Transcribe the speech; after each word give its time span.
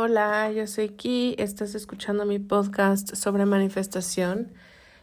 Hola, 0.00 0.52
yo 0.52 0.68
soy 0.68 0.90
Ki, 0.90 1.34
estás 1.38 1.74
escuchando 1.74 2.24
mi 2.24 2.38
podcast 2.38 3.16
sobre 3.16 3.46
manifestación 3.46 4.52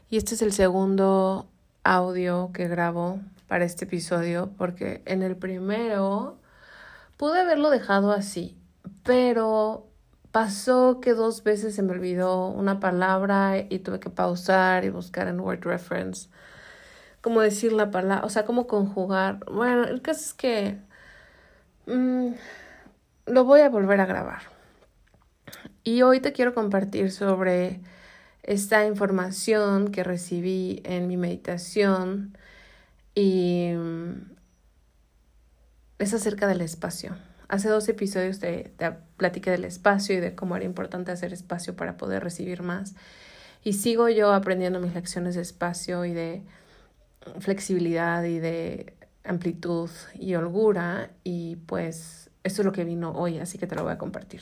y 0.09 0.15
este 0.15 0.35
es 0.35 0.41
el 0.41 0.53
segundo 0.53 1.49
audio 1.83 2.51
que 2.53 2.69
grabo 2.69 3.19
para 3.49 3.65
este 3.65 3.83
episodio 3.83 4.51
porque 4.57 5.01
en 5.03 5.21
el 5.21 5.35
primero 5.35 6.37
pude 7.17 7.41
haberlo 7.41 7.71
dejado 7.71 8.13
así, 8.13 8.55
pero 9.03 9.85
pasó 10.31 11.01
que 11.01 11.13
dos 11.13 11.43
veces 11.43 11.75
se 11.75 11.81
me 11.81 11.91
olvidó 11.91 12.47
una 12.47 12.79
palabra 12.79 13.57
y 13.69 13.79
tuve 13.79 13.99
que 13.99 14.09
pausar 14.09 14.85
y 14.85 14.91
buscar 14.91 15.27
en 15.27 15.41
Word 15.41 15.65
Reference 15.65 16.29
cómo 17.19 17.41
decir 17.41 17.73
la 17.73 17.91
palabra, 17.91 18.25
o 18.25 18.29
sea, 18.29 18.45
cómo 18.45 18.65
conjugar. 18.65 19.43
Bueno, 19.51 19.83
el 19.83 20.01
caso 20.01 20.21
es 20.21 20.33
que 20.33 20.79
mm, 21.85 22.31
lo 23.25 23.43
voy 23.43 23.59
a 23.59 23.67
volver 23.67 23.99
a 23.99 24.05
grabar 24.05 24.54
y 25.85 26.01
hoy 26.01 26.19
te 26.19 26.33
quiero 26.33 26.53
compartir 26.53 27.11
sobre 27.11 27.79
esta 28.43 28.85
información 28.85 29.91
que 29.91 30.03
recibí 30.03 30.81
en 30.83 31.07
mi 31.07 31.15
meditación 31.15 32.35
y 33.13 33.71
mm, 33.73 34.31
es 35.99 36.13
acerca 36.13 36.47
del 36.47 36.61
espacio. 36.61 37.15
Hace 37.47 37.69
dos 37.69 37.87
episodios 37.87 38.39
te, 38.39 38.73
te, 38.77 38.91
platiqué 39.17 39.51
del 39.51 39.63
espacio 39.63 40.15
y 40.15 40.19
de 40.19 40.33
cómo 40.33 40.55
era 40.55 40.65
importante 40.65 41.11
hacer 41.11 41.31
espacio 41.33 41.75
para 41.75 41.97
poder 41.97 42.23
recibir 42.23 42.63
más. 42.63 42.95
Y 43.63 43.73
sigo 43.73 44.09
yo 44.09 44.33
aprendiendo 44.33 44.79
mis 44.79 44.95
lecciones 44.95 45.35
de 45.35 45.41
espacio 45.43 46.03
y 46.03 46.13
de 46.13 46.41
flexibilidad 47.39 48.23
y 48.23 48.39
de 48.39 48.93
amplitud 49.23 49.91
y 50.15 50.33
holgura 50.33 51.11
y 51.23 51.57
pues 51.67 52.24
esto 52.45 52.61
es 52.61 52.65
lo 52.65 52.71
que 52.71 52.85
vino 52.85 53.11
hoy, 53.11 53.39
así 53.39 53.57
que 53.57 53.67
te 53.67 53.75
lo 53.75 53.83
voy 53.83 53.91
a 53.91 53.97
compartir. 53.97 54.41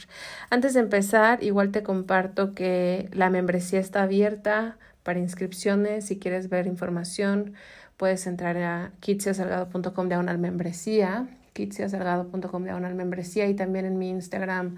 Antes 0.49 0.73
de 0.73 0.81
empezar, 0.81 1.41
igual 1.41 1.71
te 1.71 1.83
comparto 1.83 2.53
que 2.53 3.09
la 3.13 3.29
membresía 3.29 3.79
está 3.79 4.03
abierta 4.03 4.77
para 5.03 5.19
inscripciones. 5.19 6.05
Si 6.05 6.19
quieres 6.19 6.49
ver 6.49 6.67
información, 6.67 7.53
puedes 7.95 8.27
entrar 8.27 8.57
a 8.57 8.91
kitsiasalgado.com 8.99 10.07
diagonal 10.09 10.37
membresía, 10.37 11.27
kitsiasalgado.com 11.53 12.63
diagonal 12.63 12.93
membresía 12.93 13.47
y 13.47 13.53
también 13.53 13.85
en 13.85 13.97
mi 13.97 14.09
Instagram 14.09 14.75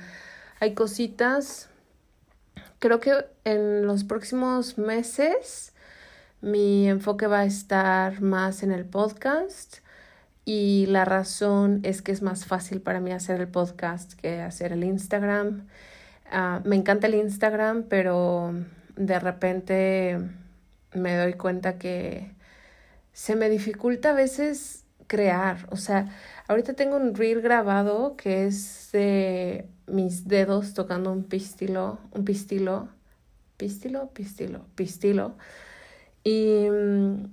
hay 0.60 0.76
cositas. 0.76 1.70
Creo 2.78 3.00
que 3.00 3.26
en 3.44 3.88
los 3.88 4.04
próximos 4.04 4.78
meses 4.78 5.74
mi 6.42 6.88
enfoque 6.88 7.26
va 7.26 7.40
a 7.40 7.46
estar 7.46 8.22
más 8.22 8.62
en 8.62 8.72
el 8.72 8.86
podcast 8.86 9.80
y 10.46 10.86
la 10.88 11.06
razón 11.06 11.80
es 11.84 12.04
que 12.04 12.12
es 12.12 12.22
más 12.22 12.46
fácil 12.46 12.80
para 12.80 13.00
mí 13.00 13.12
hacer 13.12 13.42
el 13.42 13.48
podcast 13.48 14.14
que 14.14 14.42
hacer 14.42 14.72
el 14.74 14.84
Instagram. 14.84 15.68
Ah, 16.32 16.62
me 16.64 16.76
encanta 16.76 17.08
el 17.08 17.16
Instagram, 17.16 17.84
pero 17.90 18.54
de 18.96 19.20
repente 19.20 20.20
me 20.94 21.18
doy 21.18 21.34
cuenta 21.34 21.78
que 21.80 22.32
se 23.12 23.36
me 23.36 23.50
dificulta 23.50 24.12
a 24.12 24.14
veces 24.14 24.86
crear. 25.08 25.68
O 25.72 25.78
sea, 25.78 26.10
ahorita 26.48 26.74
tengo 26.74 26.96
un 26.98 27.16
reel 27.16 27.42
grabado 27.42 28.16
que 28.16 28.46
es 28.46 28.90
de 28.92 29.68
mis 29.88 30.28
dedos 30.28 30.74
tocando 30.74 31.12
un 31.12 31.24
pistilo, 31.24 32.00
un 32.12 32.26
pistilo, 32.26 32.90
pistilo, 33.58 34.10
pistilo, 34.14 34.66
pistilo. 34.76 35.36
Y 36.24 36.68
mm, 36.70 37.26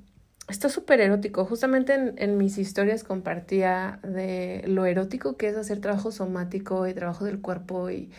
está 0.52 0.68
súper 0.68 1.00
erótico. 1.00 1.44
Justamente 1.44 1.94
en, 2.16 2.38
mis 2.38 2.58
historias 2.58 3.04
compartía 3.04 4.00
de 4.02 4.62
lo 4.66 4.86
erótico 4.86 5.36
que 5.36 5.48
es 5.48 5.56
hacer 5.56 5.80
trabajo 5.80 6.12
somático 6.12 6.86
y 6.86 6.94
trabajo 6.94 7.24
del 7.24 7.40
cuerpo 7.40 7.90
y, 7.90 8.10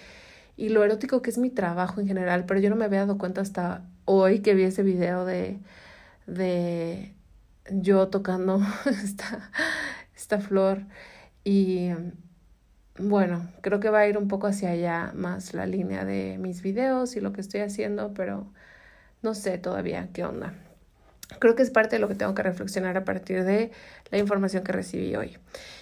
lo 0.57 0.83
erótico 0.83 1.21
que 1.21 1.29
es 1.31 1.37
mi 1.37 1.49
trabajo 1.49 2.01
en 2.01 2.07
general, 2.07 2.45
pero 2.45 2.59
yo 2.59 2.69
no 2.69 2.75
me 2.75 2.85
había 2.85 2.99
dado 3.01 3.17
cuenta 3.17 3.41
hasta 3.41 3.83
hoy 4.05 4.39
que 4.39 4.53
vi 4.55 4.63
ese 4.63 4.83
video 4.83 5.25
de, 5.25 5.59
yo 7.71 8.07
tocando 8.09 8.61
esta 10.15 10.39
flor 10.39 10.83
y 11.43 11.89
bueno, 12.99 13.49
creo 13.61 13.79
que 13.79 13.89
va 13.89 13.99
a 13.99 14.07
ir 14.07 14.17
un 14.17 14.27
poco 14.27 14.47
hacia 14.47 14.69
allá 14.71 15.11
más 15.15 15.53
la 15.53 15.65
línea 15.65 16.05
de 16.05 16.37
mis 16.39 16.61
videos 16.61 17.15
y 17.15 17.21
lo 17.21 17.33
que 17.33 17.41
estoy 17.41 17.61
haciendo, 17.61 18.13
pero 18.13 18.47
no 19.23 19.33
sé 19.33 19.57
todavía 19.57 20.09
qué 20.13 20.23
onda. 20.23 20.53
Creo 21.39 21.55
que 21.55 21.63
es 21.63 21.71
parte 21.71 21.95
de 21.95 21.99
lo 21.99 22.07
que 22.07 22.15
tengo 22.15 22.35
que 22.35 22.43
reflexionar 22.43 22.97
a 22.97 23.05
partir 23.05 23.43
de 23.43 23.71
la 24.11 24.17
información 24.17 24.63
que 24.63 24.71
recibí 24.71 25.15
hoy. 25.15 25.37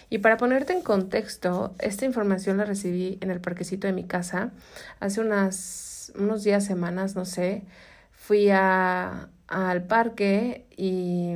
Y 0.10 0.20
para 0.20 0.38
ponerte 0.38 0.74
en 0.74 0.82
contexto, 0.82 1.74
esta 1.80 2.06
información 2.06 2.58
la 2.58 2.66
recibí 2.66 3.18
en 3.22 3.32
el 3.32 3.42
parquecito 3.42 3.88
de 3.88 3.94
mi 3.94 4.04
casa 4.04 4.52
hace 5.00 5.22
unas, 5.22 6.12
unos 6.16 6.44
días, 6.44 6.66
semanas, 6.66 7.16
no 7.16 7.26
sé. 7.26 7.64
Fui 8.12 8.50
a, 8.52 9.30
al 9.48 9.84
parque 9.84 10.66
y 10.78 11.34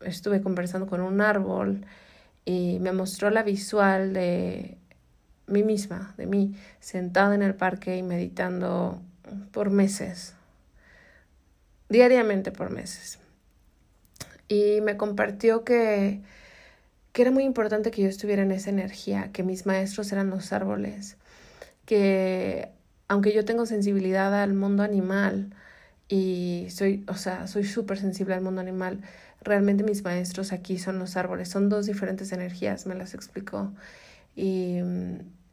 estuve 0.00 0.40
conversando 0.40 0.86
con 0.86 1.00
un 1.00 1.20
árbol 1.20 1.84
y 2.44 2.78
me 2.80 2.92
mostró 2.92 3.30
la 3.30 3.42
visual 3.42 4.14
de 4.14 4.78
mí 5.46 5.62
misma, 5.62 6.14
de 6.16 6.26
mí, 6.26 6.56
sentada 6.80 7.34
en 7.34 7.42
el 7.42 7.54
parque 7.54 7.96
y 7.96 8.02
meditando 8.02 9.02
por 9.52 9.70
meses, 9.70 10.34
diariamente 11.88 12.52
por 12.52 12.70
meses 12.70 13.18
y 14.48 14.80
me 14.80 14.96
compartió 14.96 15.64
que, 15.64 16.20
que 17.12 17.22
era 17.22 17.30
muy 17.30 17.44
importante 17.44 17.90
que 17.90 18.02
yo 18.02 18.08
estuviera 18.08 18.42
en 18.42 18.52
esa 18.52 18.70
energía, 18.70 19.30
que 19.32 19.42
mis 19.42 19.66
maestros 19.66 20.10
eran 20.12 20.30
los 20.30 20.52
árboles, 20.52 21.16
que 21.86 22.70
aunque 23.08 23.32
yo 23.32 23.44
tengo 23.44 23.66
sensibilidad 23.66 24.34
al 24.42 24.54
mundo 24.54 24.82
animal 24.82 25.54
y 26.08 26.66
soy, 26.70 27.04
o 27.08 27.14
sea, 27.14 27.46
soy 27.46 27.64
súper 27.64 27.98
sensible 27.98 28.34
al 28.34 28.42
mundo 28.42 28.60
animal, 28.60 29.02
realmente 29.42 29.84
mis 29.84 30.04
maestros 30.04 30.52
aquí 30.52 30.78
son 30.78 30.98
los 30.98 31.16
árboles, 31.16 31.48
son 31.48 31.68
dos 31.68 31.86
diferentes 31.86 32.32
energías, 32.32 32.86
me 32.86 32.94
las 32.94 33.14
explicó. 33.14 33.72
Y, 34.36 34.78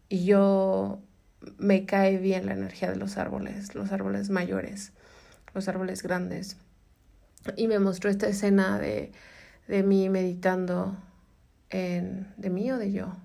y 0.10 0.26
yo 0.26 1.00
me 1.58 1.86
cae 1.86 2.18
bien 2.18 2.46
la 2.46 2.54
energía 2.54 2.90
de 2.90 2.98
los 2.98 3.18
árboles, 3.18 3.76
los 3.76 3.92
árboles 3.92 4.30
mayores, 4.30 4.92
los 5.54 5.68
árboles 5.68 6.04
grandes. 6.04 6.58
Y 7.56 7.68
me 7.68 7.80
mostró 7.80 8.10
esta 8.10 8.28
escena 8.28 8.80
de, 8.80 9.12
de 9.68 9.84
mí 9.84 10.10
meditando 10.10 10.98
en... 11.70 12.28
¿De 12.38 12.50
mí 12.50 12.72
o 12.72 12.78
de 12.78 12.92
yo? 12.92 13.16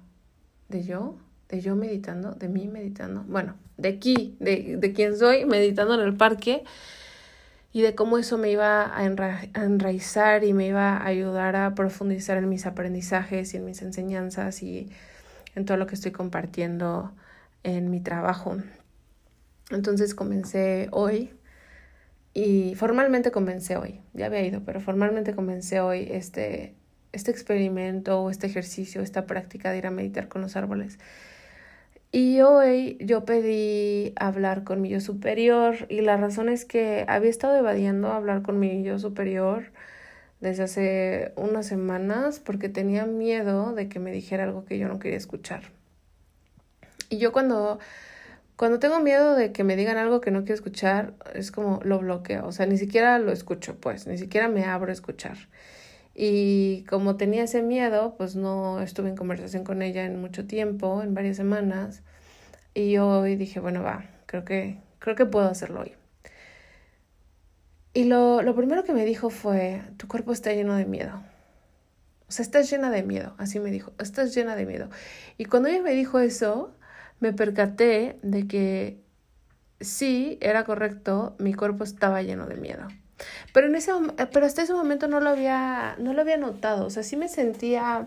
¿De 0.69 0.85
yo? 0.85 1.17
¿De 1.49 1.61
yo 1.61 1.77
meditando? 1.77 2.33
¿De 2.33 2.49
mí 2.49 2.69
meditando? 2.69 3.25
Bueno, 3.27 3.57
de 3.77 3.89
aquí, 3.89 4.37
de, 4.41 4.77
de 4.77 4.93
quién 4.93 5.17
soy, 5.17 5.45
meditando 5.47 5.95
en 5.95 6.01
el 6.01 6.17
parque 6.17 6.65
y 7.73 7.83
de 7.83 7.95
cómo 7.95 8.19
eso 8.19 8.37
me 8.37 8.51
iba 8.51 8.97
a, 8.97 9.05
enraizar 9.05 10.45
y 10.45 10.53
me 10.53 10.67
iba 10.67 10.97
a 10.97 11.07
ayudar 11.07 11.57
a 11.57 11.75
profundizar 11.75 12.37
en 12.39 12.49
mis 12.49 12.67
aprendizajes 12.67 13.55
y 13.55 13.59
en 13.59 13.65
mis 13.65 13.83
enseñanzas 13.83 14.63
y 14.63 14.91
en 15.55 15.65
todo 15.65 15.77
lo 15.77 15.87
que 15.87 15.95
estoy 15.95 16.11
compartiendo 16.11 17.13
en 17.63 17.91
mi 17.91 18.01
trabajo. 18.01 18.57
Entonces 19.71 20.15
comencé 20.15 20.89
hoy 20.91 21.31
y 22.33 22.75
formalmente 22.77 23.31
comencé 23.31 23.77
hoy, 23.77 24.01
ya 24.13 24.27
había 24.27 24.45
ido, 24.45 24.63
pero 24.65 24.81
formalmente 24.81 25.35
comencé 25.35 25.81
hoy 25.81 26.09
este, 26.11 26.75
este 27.13 27.31
experimento 27.31 28.31
este 28.31 28.47
ejercicio, 28.47 29.03
esta 29.03 29.27
práctica 29.27 29.71
de 29.71 29.79
ir 29.79 29.87
a 29.87 29.91
meditar 29.91 30.29
con 30.29 30.43
los 30.43 30.57
árboles. 30.57 30.99
Y 32.13 32.41
hoy 32.41 32.99
yo 33.01 33.25
pedí 33.25 34.15
hablar 34.17 34.65
con 34.65 34.81
mi 34.81 34.89
yo 34.89 35.01
superior 35.01 35.87
y 35.89 36.01
la 36.01 36.17
razón 36.17 36.49
es 36.49 36.65
que 36.65 37.05
había 37.07 37.31
estado 37.31 37.57
evadiendo 37.57 38.09
hablar 38.13 38.43
con 38.43 38.59
mi 38.59 38.83
yo 38.83 38.99
superior 38.99 39.67
desde 40.41 40.65
hace 40.65 41.33
unas 41.37 41.67
semanas 41.67 42.41
porque 42.41 42.69
tenía 42.69 43.07
miedo 43.07 43.75
de 43.75 43.89
que 43.89 44.01
me 44.01 44.11
dijera 44.11 44.45
algo 44.45 44.65
que 44.65 44.79
yo 44.79 44.89
no 44.89 44.99
quería 44.99 45.19
escuchar. 45.19 45.63
Y 47.11 47.19
yo 47.19 47.31
cuando, 47.33 47.79
cuando 48.61 48.79
tengo 48.79 49.01
miedo 49.01 49.37
de 49.37 49.53
que 49.53 49.65
me 49.65 49.75
digan 49.75 49.97
algo 49.97 50.21
que 50.21 50.31
no 50.31 50.41
quiero 50.41 50.53
escuchar, 50.53 51.15
es 51.33 51.51
como 51.51 51.81
lo 51.83 51.99
bloqueo, 51.99 52.47
o 52.47 52.53
sea, 52.53 52.67
ni 52.67 52.77
siquiera 52.77 53.19
lo 53.19 53.33
escucho, 53.33 53.77
pues, 53.81 54.07
ni 54.07 54.19
siquiera 54.19 54.49
me 54.49 54.67
abro 54.67 54.91
a 54.91 54.93
escuchar. 54.93 55.39
Y 56.15 56.85
como 56.85 57.17
tenía 57.17 57.45
ese 57.45 57.63
miedo, 57.63 58.17
pues 58.19 58.37
no 58.37 58.83
estuve 58.83 59.09
en 59.09 59.17
conversación 59.17 59.65
con 59.65 59.81
ella 59.81 60.05
en 60.05 60.21
mucho 60.21 60.47
tiempo, 60.47 61.03
en 61.03 61.15
varias 61.15 61.39
semanas. 61.39 62.03
Y 62.75 62.99
hoy 62.99 63.37
dije, 63.37 63.61
bueno, 63.61 63.83
va, 63.83 64.05
creo 64.27 64.45
que, 64.45 64.77
creo 64.99 65.17
que 65.17 65.25
puedo 65.25 65.49
hacerlo 65.49 65.81
hoy. 65.81 65.95
Y 67.95 68.05
lo, 68.05 68.43
lo 68.43 68.55
primero 68.55 68.85
que 68.85 68.93
me 68.93 69.07
dijo 69.07 69.31
fue, 69.31 69.81
tu 69.97 70.07
cuerpo 70.07 70.33
está 70.33 70.53
lleno 70.53 70.75
de 70.77 70.85
miedo. 70.85 71.23
O 72.29 72.33
sea, 72.33 72.43
estás 72.43 72.71
llena 72.71 72.91
de 72.91 73.05
miedo, 73.05 73.35
así 73.39 73.59
me 73.59 73.71
dijo, 73.71 73.95
estás 73.99 74.35
llena 74.35 74.55
de 74.55 74.67
miedo. 74.67 74.91
Y 75.39 75.47
cuando 75.47 75.71
ella 75.71 75.81
me 75.81 75.93
dijo 75.93 76.19
eso, 76.19 76.75
me 77.21 77.33
percaté 77.33 78.19
de 78.23 78.47
que 78.47 79.01
sí, 79.81 80.39
era 80.41 80.65
correcto, 80.65 81.37
mi 81.39 81.55
cuerpo 81.55 81.85
estaba 81.85 82.23
lleno 82.23 82.47
de 82.47 82.57
miedo. 82.57 82.89
Pero, 83.53 83.67
en 83.67 83.75
ese, 83.75 83.93
pero 84.33 84.47
hasta 84.47 84.63
ese 84.63 84.73
momento 84.73 85.07
no 85.07 85.21
lo, 85.21 85.31
había, 85.31 85.97
no 85.99 86.15
lo 86.15 86.23
había 86.23 86.39
notado, 86.39 86.87
o 86.87 86.91
sea, 86.91 87.03
sí 87.03 87.17
me 87.17 87.29
sentía 87.29 88.07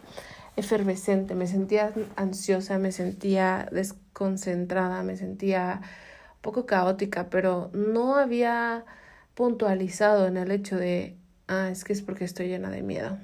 efervescente, 0.56 1.36
me 1.36 1.48
sentía 1.48 1.94
ansiosa, 2.16 2.78
me 2.78 2.92
sentía 2.92 3.68
desconcentrada, 3.72 5.04
me 5.04 5.18
sentía 5.18 5.82
un 6.36 6.42
poco 6.42 6.66
caótica, 6.66 7.30
pero 7.30 7.70
no 7.74 8.16
había 8.16 8.86
puntualizado 9.36 10.28
en 10.28 10.38
el 10.38 10.52
hecho 10.52 10.78
de, 10.78 11.18
ah, 11.48 11.70
es 11.72 11.84
que 11.84 11.94
es 11.94 12.02
porque 12.02 12.26
estoy 12.26 12.48
llena 12.48 12.70
de 12.70 12.84
miedo. 12.84 13.18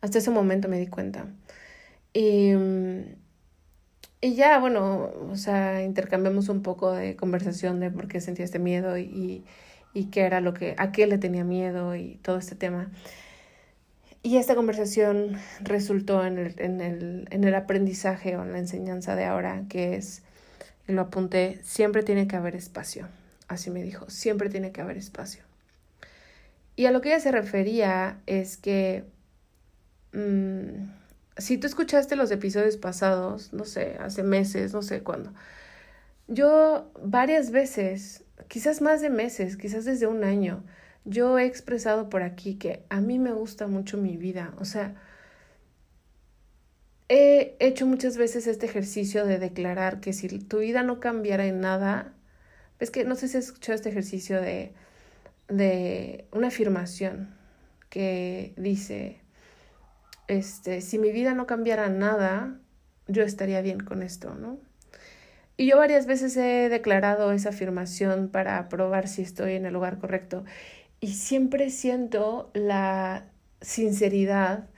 Hasta 0.00 0.18
ese 0.18 0.30
momento 0.30 0.68
me 0.68 0.78
di 0.78 0.86
cuenta. 0.86 1.26
Y, 2.12 2.52
y 4.24 4.36
ya, 4.36 4.58
bueno, 4.58 5.12
o 5.30 5.36
sea, 5.36 5.82
intercambiamos 5.82 6.48
un 6.48 6.62
poco 6.62 6.92
de 6.92 7.14
conversación 7.14 7.78
de 7.78 7.90
por 7.90 8.08
qué 8.08 8.22
sentía 8.22 8.46
este 8.46 8.58
miedo 8.58 8.96
y, 8.96 9.44
y 9.92 10.06
qué 10.06 10.22
era 10.22 10.40
lo 10.40 10.54
que, 10.54 10.74
a 10.78 10.92
qué 10.92 11.06
le 11.06 11.18
tenía 11.18 11.44
miedo 11.44 11.94
y 11.94 12.14
todo 12.22 12.38
este 12.38 12.54
tema. 12.54 12.90
Y 14.22 14.38
esta 14.38 14.54
conversación 14.54 15.36
resultó 15.60 16.24
en 16.24 16.38
el, 16.38 16.54
en 16.56 16.80
el, 16.80 17.28
en 17.32 17.44
el 17.44 17.54
aprendizaje 17.54 18.34
o 18.38 18.42
en 18.42 18.52
la 18.52 18.60
enseñanza 18.60 19.14
de 19.14 19.26
ahora, 19.26 19.64
que 19.68 19.96
es, 19.96 20.22
lo 20.86 21.02
apunté, 21.02 21.60
siempre 21.62 22.02
tiene 22.02 22.26
que 22.26 22.36
haber 22.36 22.56
espacio. 22.56 23.06
Así 23.48 23.68
me 23.68 23.82
dijo, 23.82 24.08
siempre 24.08 24.48
tiene 24.48 24.72
que 24.72 24.80
haber 24.80 24.96
espacio. 24.96 25.44
Y 26.76 26.86
a 26.86 26.92
lo 26.92 27.02
que 27.02 27.10
ella 27.10 27.20
se 27.20 27.30
refería 27.30 28.22
es 28.24 28.56
que 28.56 29.04
mm, 30.14 31.03
si 31.36 31.58
tú 31.58 31.66
escuchaste 31.66 32.16
los 32.16 32.30
episodios 32.30 32.76
pasados, 32.76 33.52
no 33.52 33.64
sé, 33.64 33.96
hace 34.00 34.22
meses, 34.22 34.72
no 34.72 34.82
sé 34.82 35.02
cuándo, 35.02 35.32
yo 36.28 36.90
varias 37.02 37.50
veces 37.50 38.24
quizás 38.48 38.80
más 38.80 39.00
de 39.00 39.10
meses, 39.10 39.56
quizás 39.56 39.84
desde 39.84 40.06
un 40.06 40.24
año, 40.24 40.64
yo 41.04 41.38
he 41.38 41.46
expresado 41.46 42.08
por 42.08 42.22
aquí 42.22 42.56
que 42.56 42.84
a 42.88 43.00
mí 43.00 43.18
me 43.18 43.32
gusta 43.32 43.66
mucho 43.66 43.98
mi 43.98 44.16
vida. 44.16 44.54
O 44.58 44.64
sea, 44.64 44.94
he 47.08 47.56
hecho 47.60 47.86
muchas 47.86 48.16
veces 48.16 48.46
este 48.46 48.66
ejercicio 48.66 49.26
de 49.26 49.38
declarar 49.38 50.00
que 50.00 50.12
si 50.12 50.28
tu 50.38 50.58
vida 50.58 50.82
no 50.82 51.00
cambiara 51.00 51.46
en 51.46 51.60
nada, 51.60 52.14
es 52.80 52.90
que 52.90 53.04
no 53.04 53.16
sé 53.16 53.28
si 53.28 53.38
has 53.38 53.46
escuchado 53.46 53.76
este 53.76 53.90
ejercicio 53.90 54.40
de, 54.40 54.72
de 55.48 56.26
una 56.32 56.48
afirmación 56.48 57.34
que 57.90 58.54
dice, 58.56 59.20
este, 60.28 60.80
si 60.80 60.98
mi 60.98 61.12
vida 61.12 61.34
no 61.34 61.46
cambiara 61.46 61.88
nada, 61.88 62.60
yo 63.08 63.22
estaría 63.22 63.60
bien 63.62 63.80
con 63.80 64.02
esto, 64.02 64.34
¿no? 64.34 64.58
Y 65.56 65.66
yo 65.66 65.78
varias 65.78 66.06
veces 66.06 66.36
he 66.36 66.68
declarado 66.68 67.32
esa 67.32 67.50
afirmación 67.50 68.28
para 68.28 68.68
probar 68.68 69.08
si 69.08 69.22
estoy 69.22 69.54
en 69.54 69.66
el 69.66 69.74
lugar 69.74 69.98
correcto. 69.98 70.44
Y 71.00 71.14
siempre 71.14 71.70
siento 71.70 72.50
la 72.54 73.26
sinceridad 73.60 74.68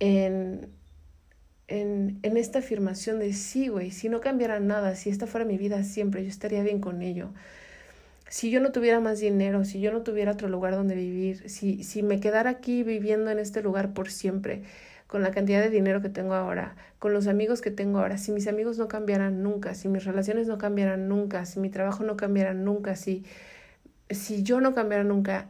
en, 0.00 0.68
en, 1.68 2.18
en 2.22 2.36
esta 2.36 2.58
afirmación 2.60 3.18
de 3.18 3.32
sí, 3.32 3.68
güey, 3.68 3.90
si 3.92 4.08
no 4.08 4.20
cambiara 4.20 4.60
nada, 4.60 4.94
si 4.96 5.10
esta 5.10 5.26
fuera 5.26 5.46
mi 5.46 5.58
vida 5.58 5.84
siempre, 5.84 6.22
yo 6.22 6.28
estaría 6.28 6.62
bien 6.62 6.80
con 6.80 7.02
ello. 7.02 7.32
Si 8.30 8.52
yo 8.52 8.60
no 8.60 8.70
tuviera 8.70 9.00
más 9.00 9.18
dinero, 9.18 9.64
si 9.64 9.80
yo 9.80 9.90
no 9.92 10.02
tuviera 10.02 10.30
otro 10.30 10.48
lugar 10.48 10.76
donde 10.76 10.94
vivir, 10.94 11.50
si, 11.50 11.82
si 11.82 12.04
me 12.04 12.20
quedara 12.20 12.50
aquí 12.50 12.84
viviendo 12.84 13.28
en 13.32 13.40
este 13.40 13.60
lugar 13.60 13.92
por 13.92 14.08
siempre, 14.08 14.62
con 15.08 15.22
la 15.22 15.32
cantidad 15.32 15.60
de 15.60 15.68
dinero 15.68 16.00
que 16.00 16.10
tengo 16.10 16.34
ahora, 16.34 16.76
con 17.00 17.12
los 17.12 17.26
amigos 17.26 17.60
que 17.60 17.72
tengo 17.72 17.98
ahora, 17.98 18.18
si 18.18 18.30
mis 18.30 18.46
amigos 18.46 18.78
no 18.78 18.86
cambiaran 18.86 19.42
nunca, 19.42 19.74
si 19.74 19.88
mis 19.88 20.04
relaciones 20.04 20.46
no 20.46 20.58
cambiaran 20.58 21.08
nunca, 21.08 21.44
si 21.44 21.58
mi 21.58 21.70
trabajo 21.70 22.04
no 22.04 22.16
cambiara 22.16 22.54
nunca, 22.54 22.94
si, 22.94 23.24
si 24.10 24.44
yo 24.44 24.60
no 24.60 24.76
cambiara 24.76 25.02
nunca, 25.02 25.48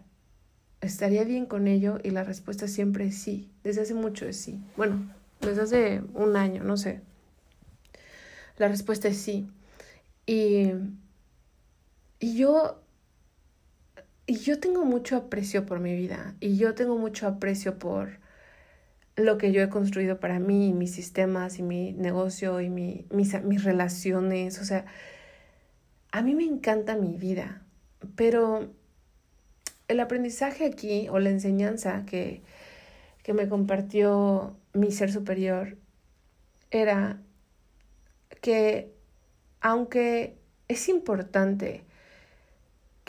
¿estaría 0.80 1.24
bien 1.24 1.44
con 1.44 1.68
ello? 1.68 1.98
Y 2.02 2.12
la 2.12 2.24
respuesta 2.24 2.66
siempre 2.66 3.08
es 3.08 3.18
sí. 3.18 3.50
Desde 3.62 3.82
hace 3.82 3.92
mucho 3.92 4.24
es 4.24 4.38
sí. 4.38 4.58
Bueno, 4.78 5.12
desde 5.42 5.60
hace 5.60 6.02
un 6.14 6.34
año, 6.34 6.64
no 6.64 6.78
sé. 6.78 7.02
La 8.56 8.68
respuesta 8.68 9.08
es 9.08 9.18
sí. 9.18 9.50
Y, 10.24 10.72
y 12.20 12.36
yo 12.36 12.80
y 14.26 14.36
yo 14.36 14.60
tengo 14.60 14.84
mucho 14.84 15.16
aprecio 15.16 15.66
por 15.66 15.80
mi 15.80 15.92
vida 15.96 16.36
y 16.38 16.56
yo 16.56 16.76
tengo 16.76 16.96
mucho 16.96 17.26
aprecio 17.26 17.80
por 17.80 18.20
lo 19.16 19.38
que 19.38 19.50
yo 19.50 19.60
he 19.60 19.68
construido 19.68 20.20
para 20.20 20.38
mí, 20.38 20.72
mis 20.72 20.92
sistemas 20.92 21.58
y 21.58 21.62
mi 21.62 21.92
negocio 21.94 22.60
y 22.60 22.68
mi, 22.68 23.06
mis, 23.10 23.42
mis 23.42 23.64
relaciones. 23.64 24.60
O 24.60 24.64
sea, 24.64 24.86
a 26.12 26.22
mí 26.22 26.36
me 26.36 26.44
encanta 26.44 26.94
mi 26.94 27.16
vida, 27.16 27.62
pero 28.14 28.70
el 29.88 29.98
aprendizaje 29.98 30.64
aquí 30.64 31.08
o 31.08 31.18
la 31.18 31.30
enseñanza 31.30 32.04
que, 32.06 32.42
que 33.24 33.32
me 33.32 33.48
compartió 33.48 34.56
mi 34.72 34.92
ser 34.92 35.12
superior 35.12 35.76
era 36.70 37.20
que 38.40 38.94
aunque 39.60 40.38
es 40.68 40.88
importante 40.88 41.84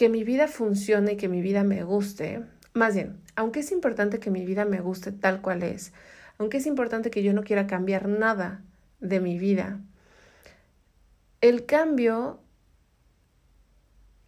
que 0.01 0.10
mi 0.10 0.24
vida 0.24 0.48
funcione 0.48 1.12
y 1.12 1.15
que 1.15 1.27
mi 1.27 1.43
vida 1.43 1.63
me 1.63 1.84
guste, 1.84 2.43
más 2.74 2.96
bien, 2.96 3.22
aunque 3.36 3.60
es 3.60 3.72
importante 3.72 4.20
que 4.20 4.31
mi 4.31 4.48
vida 4.48 4.65
me 4.65 4.81
guste 4.81 5.12
tal 5.12 5.43
cual 5.43 5.62
es, 5.62 5.93
aunque 6.39 6.58
es 6.58 6.65
importante 6.65 7.12
que 7.12 7.22
yo 7.22 7.34
no 7.34 7.43
quiera 7.43 7.67
cambiar 7.67 8.08
nada 8.08 8.63
de 9.00 9.20
mi 9.20 9.38
vida, 9.38 9.79
el 11.39 11.67
cambio 11.67 12.39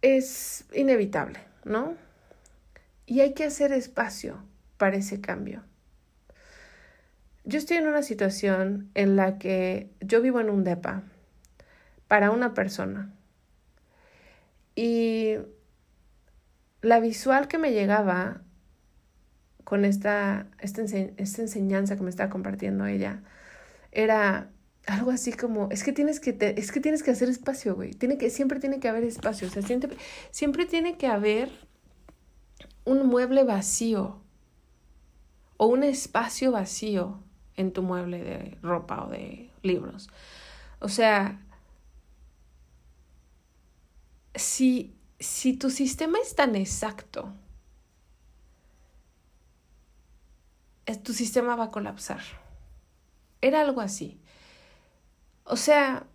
es 0.00 0.64
inevitable, 0.72 1.40
¿no? 1.64 1.96
Y 3.04 3.18
hay 3.18 3.34
que 3.34 3.42
hacer 3.42 3.72
espacio 3.72 4.44
para 4.76 4.94
ese 4.94 5.20
cambio. 5.20 5.64
Yo 7.42 7.58
estoy 7.58 7.78
en 7.78 7.88
una 7.88 8.04
situación 8.04 8.92
en 8.94 9.16
la 9.16 9.38
que 9.38 9.90
yo 10.00 10.22
vivo 10.22 10.38
en 10.38 10.50
un 10.50 10.62
DEPA 10.62 11.02
para 12.06 12.30
una 12.30 12.54
persona 12.54 13.12
Y 14.76 15.34
la 16.84 17.00
visual 17.00 17.48
que 17.48 17.58
me 17.58 17.72
llegaba 17.72 18.42
con 19.64 19.84
esta, 19.84 20.46
esta, 20.58 20.82
enseñanza 20.82 21.96
que 21.96 22.02
me 22.02 22.10
estaba 22.10 22.28
compartiendo 22.28 22.84
ella 22.84 23.22
era 23.90 24.50
algo 24.86 25.10
así 25.10 25.32
como, 25.32 25.68
es 25.70 25.82
que 25.82 25.92
tienes 25.92 26.20
que, 26.20 26.36
es 26.58 26.70
que, 26.70 26.80
tienes 26.80 27.02
que 27.02 27.10
hacer 27.10 27.30
espacio, 27.30 27.74
güey. 27.74 27.92
Tiene 27.92 28.18
que, 28.18 28.28
siempre 28.28 28.60
tiene 28.60 28.80
que 28.80 28.88
haber 28.88 29.04
espacio. 29.04 29.48
O 29.48 29.50
sea, 29.50 29.62
siempre, 29.62 29.96
siempre 30.30 30.66
tiene 30.66 30.98
que 30.98 31.06
haber 31.06 31.50
un 32.84 33.06
mueble 33.06 33.44
vacío 33.44 34.20
o 35.56 35.66
un 35.66 35.84
espacio 35.84 36.52
vacío 36.52 37.18
en 37.56 37.72
tu 37.72 37.82
mueble 37.82 38.22
de 38.22 38.58
ropa 38.60 39.06
o 39.06 39.10
de 39.10 39.48
libros. 39.62 40.10
O 40.80 40.90
sea, 40.90 41.40
si, 44.34 44.94
si 45.24 45.54
tu 45.54 45.70
sistema 45.70 46.18
es 46.22 46.34
tan 46.34 46.54
exacto, 46.54 47.32
tu 51.02 51.12
sistema 51.12 51.56
va 51.56 51.64
a 51.64 51.70
colapsar. 51.70 52.20
Era 53.40 53.60
algo 53.60 53.80
así. 53.80 54.18
O 55.44 55.56
sea, 55.56 56.06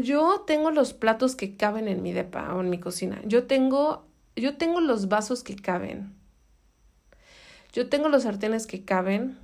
yo 0.00 0.44
tengo 0.46 0.70
los 0.70 0.92
platos 0.92 1.34
que 1.34 1.56
caben 1.56 1.88
en 1.88 2.02
mi 2.02 2.12
depa 2.12 2.54
o 2.54 2.60
en 2.60 2.70
mi 2.70 2.78
cocina. 2.78 3.20
Yo 3.24 3.46
tengo, 3.46 4.04
yo 4.36 4.56
tengo 4.56 4.80
los 4.80 5.08
vasos 5.08 5.42
que 5.42 5.56
caben. 5.56 6.14
Yo 7.72 7.88
tengo 7.88 8.08
los 8.08 8.24
sartenes 8.24 8.66
que 8.66 8.84
caben. 8.84 9.38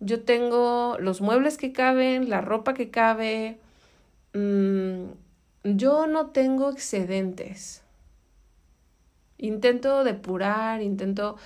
Yo 0.00 0.24
tengo 0.24 0.96
los 0.98 1.20
muebles 1.20 1.56
que 1.56 1.72
caben, 1.72 2.28
la 2.30 2.40
ropa 2.40 2.74
que 2.74 2.90
cabe. 2.90 3.58
Mm, 4.32 5.12
yo 5.64 6.06
no 6.06 6.30
tengo 6.30 6.70
excedentes. 6.70 7.83
Intento 9.38 10.04
depurar, 10.04 10.82
intento 10.82 11.36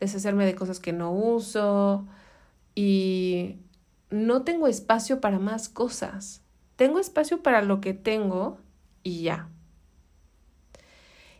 deshacerme 0.00 0.46
de 0.46 0.54
cosas 0.54 0.80
que 0.80 0.92
no 0.92 1.12
uso 1.12 2.06
y 2.74 3.56
no 4.10 4.42
tengo 4.42 4.66
espacio 4.66 5.20
para 5.20 5.38
más 5.38 5.68
cosas. 5.68 6.42
Tengo 6.76 6.98
espacio 6.98 7.42
para 7.42 7.62
lo 7.62 7.80
que 7.80 7.94
tengo 7.94 8.58
y 9.02 9.22
ya. 9.22 9.48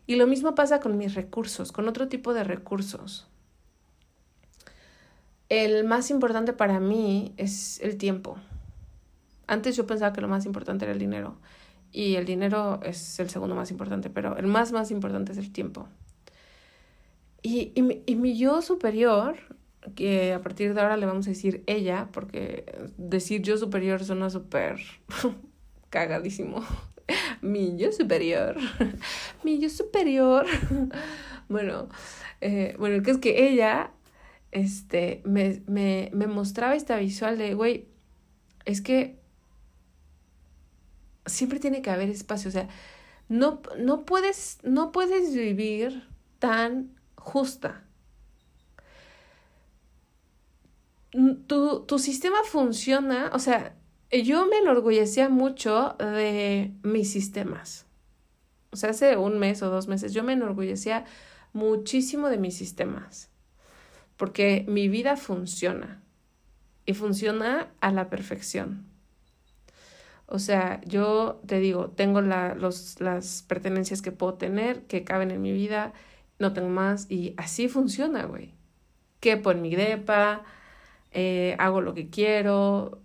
Y 0.07 0.17
lo 0.17 0.27
mismo 0.27 0.55
pasa 0.55 0.81
con 0.81 0.99
mis 0.99 1.15
recursos, 1.15 1.73
con 1.73 1.89
otro 1.89 2.09
tipo 2.09 2.35
de 2.35 2.45
recursos. 2.45 3.29
El 5.49 5.85
más 5.85 6.11
importante 6.11 6.53
para 6.53 6.81
mí 6.81 7.35
es 7.37 7.81
el 7.81 7.97
tiempo. 7.99 8.37
Antes 9.47 9.77
yo 9.77 9.87
pensaba 9.87 10.13
que 10.13 10.21
lo 10.21 10.29
más 10.29 10.47
importante 10.47 10.85
era 10.85 10.93
el 10.93 10.99
dinero 10.99 11.37
y 11.93 12.17
el 12.17 12.25
dinero 12.25 12.81
es 12.83 13.21
el 13.21 13.31
segundo 13.31 13.55
más 13.55 13.71
importante, 13.71 14.11
pero 14.11 14.37
el 14.37 14.47
más 14.47 14.73
más 14.73 14.91
importante 14.91 15.33
es 15.33 15.39
el 15.39 15.53
tiempo. 15.53 15.89
Y, 17.43 17.73
y, 17.75 17.83
mi, 17.83 18.03
y 18.07 18.17
mi 18.17 18.39
yo 18.39 18.63
superior 18.63 19.37
que 19.95 20.33
a 20.33 20.41
partir 20.41 20.75
de 20.75 20.81
ahora 20.81 20.97
le 20.97 21.07
vamos 21.07 21.27
a 21.27 21.31
decir 21.31 21.65
ella, 21.67 22.09
porque 22.13 22.65
decir 22.97 23.43
yo 23.43 23.57
superior 23.57 24.03
suena 24.05 24.31
súper 24.31 24.81
cagadísimo. 25.91 26.65
Mi 27.43 27.77
yo 27.77 27.93
superior. 27.93 28.57
Mi 29.45 29.59
yo 29.59 29.69
superior. 29.69 30.47
bueno, 31.49 31.89
eh, 32.41 32.75
bueno, 32.79 33.03
que 33.03 33.11
es 33.11 33.19
que 33.19 33.49
ella 33.49 33.91
este, 34.53 35.23
me, 35.25 35.63
me, 35.67 36.11
me 36.13 36.27
mostraba 36.27 36.75
esta 36.75 36.97
visual 36.97 37.39
de, 37.39 37.55
güey, 37.55 37.89
es 38.65 38.81
que 38.81 39.19
siempre 41.33 41.61
tiene 41.61 41.83
que 41.83 41.91
haber 41.91 42.11
espacio. 42.11 42.49
O 42.49 42.53
sea, 42.53 42.69
no, 43.29 43.63
no, 43.79 44.05
puedes, 44.05 44.59
no 44.63 44.93
puedes 44.93 45.35
vivir 45.35 46.07
tan 46.39 46.95
justa. 47.17 47.85
tu, 51.47 51.85
tu 51.87 51.99
sistema 51.99 52.39
funciona, 52.43 53.31
o 53.35 53.39
sea, 53.39 53.77
yo 54.11 54.47
me 54.47 54.59
enorgullecía 54.59 55.29
mucho 55.29 55.95
de 55.99 56.73
mis 56.83 57.11
sistemas. 57.11 57.87
O 58.71 58.77
sea, 58.77 58.91
hace 58.91 59.17
un 59.17 59.39
mes 59.39 59.63
o 59.63 59.71
dos 59.71 59.89
meses 59.89 60.15
yo 60.15 60.23
me 60.23 60.33
enorgullecía 60.33 61.05
muchísimo 61.53 62.29
de 62.29 62.39
mis 62.39 62.57
sistemas. 62.57 63.31
Porque 64.17 64.65
mi 64.69 64.89
vida 64.89 65.17
funciona. 65.17 66.03
Y 66.85 66.95
funciona 66.95 67.73
a 67.81 67.93
la 67.93 68.11
perfección. 68.11 68.87
O 70.33 70.39
sea, 70.39 70.81
yo 70.87 71.43
te 71.47 71.61
digo, 71.61 71.91
tengo 71.91 72.23
la, 72.23 72.55
los, 72.55 72.99
las 73.03 73.43
pertenencias 73.43 74.01
que 74.01 74.13
puedo 74.13 74.33
tener, 74.35 74.85
que 74.87 75.05
caben 75.05 75.31
en 75.31 75.43
mi 75.43 75.53
vida, 75.53 75.93
no 76.39 76.55
tengo 76.55 76.71
más. 76.71 77.07
Y 77.11 77.35
así 77.37 77.69
funciona, 77.69 78.25
güey. 78.25 78.55
Que 79.21 79.37
por 79.37 79.57
mi 79.57 79.77
depa, 79.77 80.43
eh, 81.11 81.55
hago 81.59 81.83
lo 81.83 81.93
que 81.93 82.09
quiero, 82.09 83.03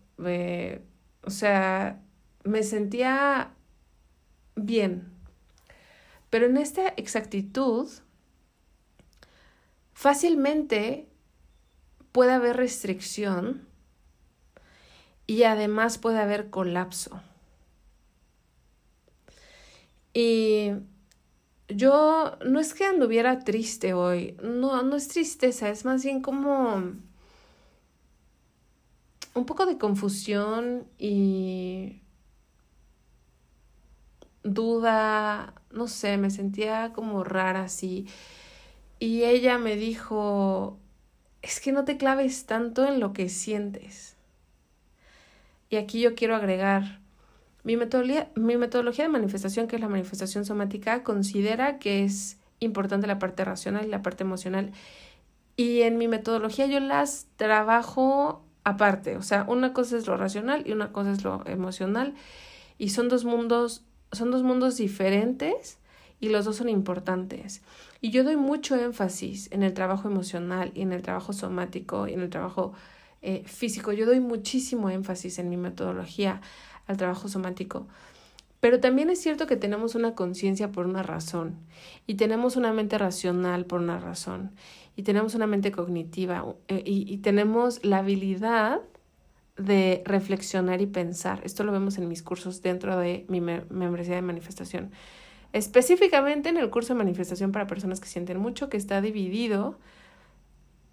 o 1.22 1.29
sea, 1.29 2.01
me 2.46 2.63
sentía 2.63 3.51
bien. 4.55 5.12
Pero 6.29 6.46
en 6.46 6.55
esta 6.55 6.88
exactitud, 6.96 7.89
fácilmente 9.91 11.10
puede 12.13 12.31
haber 12.31 12.55
restricción 12.55 13.66
y 15.27 15.43
además 15.43 15.98
puede 15.98 16.19
haber 16.19 16.50
colapso. 16.50 17.22
Y 20.13 20.72
yo 21.67 22.38
no 22.46 22.60
es 22.60 22.74
que 22.74 22.86
anduviera 22.86 23.39
triste 23.39 23.93
hoy, 23.93 24.36
no, 24.41 24.81
no 24.81 24.96
es 24.96 25.10
tristeza, 25.10 25.69
es 25.69 25.86
más 25.86 26.03
bien 26.03 26.22
como 26.22 26.75
un 29.36 29.46
poco 29.46 29.65
de 29.65 29.77
confusión 29.77 30.88
y 30.98 32.01
duda, 34.43 35.53
no 35.72 35.88
sé, 35.88 36.17
me 36.17 36.31
sentía 36.31 36.93
como 36.93 37.24
rara 37.24 37.63
así. 37.63 38.07
Y 39.00 39.24
ella 39.24 39.60
me 39.60 39.75
dijo, 39.75 40.79
es 41.41 41.60
que 41.60 41.72
no 41.72 41.86
te 41.86 41.98
claves 41.98 42.46
tanto 42.46 42.88
en 42.88 43.00
lo 43.00 43.13
que 43.13 43.29
sientes. 43.29 44.16
Y 45.69 45.75
aquí 45.75 46.00
yo 46.01 46.15
quiero 46.15 46.36
agregar, 46.36 47.00
mi 47.63 47.75
metodología, 47.75 48.31
mi 48.36 48.57
metodología 48.57 49.05
de 49.05 49.09
manifestación, 49.09 49.67
que 49.67 49.75
es 49.75 49.81
la 49.81 49.89
manifestación 49.89 50.45
somática, 50.45 51.03
considera 51.03 51.79
que 51.79 52.03
es 52.03 52.38
importante 52.59 53.07
la 53.07 53.19
parte 53.19 53.43
racional 53.43 53.86
y 53.86 53.89
la 53.89 54.01
parte 54.01 54.24
emocional. 54.24 54.71
Y 55.55 55.81
en 55.81 55.97
mi 55.97 56.07
metodología 56.07 56.67
yo 56.67 56.79
las 56.79 57.27
trabajo 57.36 58.43
aparte, 58.63 59.17
o 59.17 59.21
sea, 59.21 59.45
una 59.47 59.74
cosa 59.74 59.97
es 59.97 60.07
lo 60.07 60.17
racional 60.17 60.63
y 60.65 60.74
una 60.74 60.91
cosa 60.91 61.12
es 61.12 61.24
lo 61.24 61.41
emocional 61.45 62.15
y 62.77 62.89
son 62.89 63.09
dos 63.09 63.25
mundos, 63.25 63.83
son 64.12 64.29
dos 64.29 64.43
mundos 64.43 64.77
diferentes 64.77 65.77
y 66.19 66.29
los 66.29 66.45
dos 66.45 66.57
son 66.57 66.69
importantes. 66.69 67.62
Y 68.01 68.12
yo 68.12 68.24
doy 68.24 68.36
mucho 68.36 68.75
énfasis 68.75 69.51
en 69.51 69.63
el 69.63 69.74
trabajo 69.74 70.07
emocional 70.07 70.71
y 70.75 70.81
en 70.81 70.93
el 70.93 71.01
trabajo 71.01 71.33
somático 71.33 72.07
y 72.07 72.13
en 72.13 72.21
el 72.21 72.29
trabajo 72.29 72.74
eh, 73.27 73.43
físico. 73.46 73.91
Yo 73.91 74.05
doy 74.05 74.22
muchísimo 74.22 74.89
énfasis 74.89 75.38
en 75.38 75.50
mi 75.50 75.57
metodología 75.57 76.39
al 76.88 76.96
trabajo 76.96 77.27
somático. 77.27 77.86
Pero 78.62 78.79
también 78.79 79.10
es 79.10 79.19
cierto 79.19 79.48
que 79.48 79.57
tenemos 79.57 79.96
una 79.96 80.15
conciencia 80.15 80.72
por 80.72 80.86
una 80.86 81.03
razón 81.03 81.57
y 82.07 82.15
tenemos 82.15 82.55
una 82.55 82.72
mente 82.72 82.98
racional 82.98 83.65
por 83.65 83.81
una 83.81 84.00
razón 84.00 84.51
y 84.96 85.03
tenemos 85.03 85.36
una 85.36 85.46
mente 85.46 85.74
cognitiva 85.74 86.55
eh, 86.69 86.81
y, 86.86 87.17
tenemos 87.17 87.84
la 87.84 87.98
habilidad 87.98 88.79
de 89.57 90.03
reflexionar 90.05 90.79
y 90.79 90.86
pensar. 90.86 91.41
Esto 91.43 91.65
lo 91.65 91.74
vemos 91.74 91.98
en 91.98 92.07
mis 92.07 92.24
cursos 92.24 92.62
dentro 92.62 92.98
de 92.98 93.25
mi 93.27 93.41
membresía 93.41 94.15
de 94.15 94.22
manifestación. 94.22 94.91
Específicamente 95.51 96.48
en 96.48 96.55
el 96.55 96.69
curso 96.69 96.93
de 96.93 97.00
manifestación 97.00 97.51
para 97.51 97.67
personas 97.67 98.00
que 98.00 98.07
sienten 98.07 98.38
mucho, 98.38 98.69
que 98.69 98.77
está 98.77 99.01
dividido. 99.01 99.77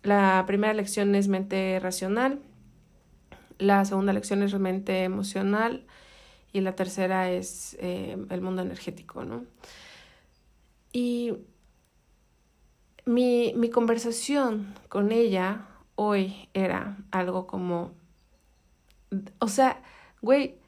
La 0.05 0.45
primera 0.47 0.75
lección 0.75 1.15
es 1.15 1.29
mente 1.29 1.81
racional, 1.81 2.41
la 3.59 3.85
segunda 3.87 4.13
lección 4.13 4.43
es 4.43 4.53
mente 4.59 5.03
emocional 5.03 5.87
y 6.53 6.61
la 6.61 6.77
tercera 6.77 7.31
es 7.31 7.77
eh, 7.81 8.17
el 8.29 8.41
mundo 8.43 8.61
energético, 8.61 9.25
¿no? 9.25 9.47
Y 10.93 11.33
mi, 13.07 13.55
mi 13.57 13.71
conversación 13.71 14.75
con 14.89 15.11
ella 15.11 15.67
hoy 15.95 16.51
era 16.53 16.99
algo 17.11 17.47
como, 17.47 17.93
o 19.39 19.49
sea, 19.49 19.83
güey, 20.21 20.59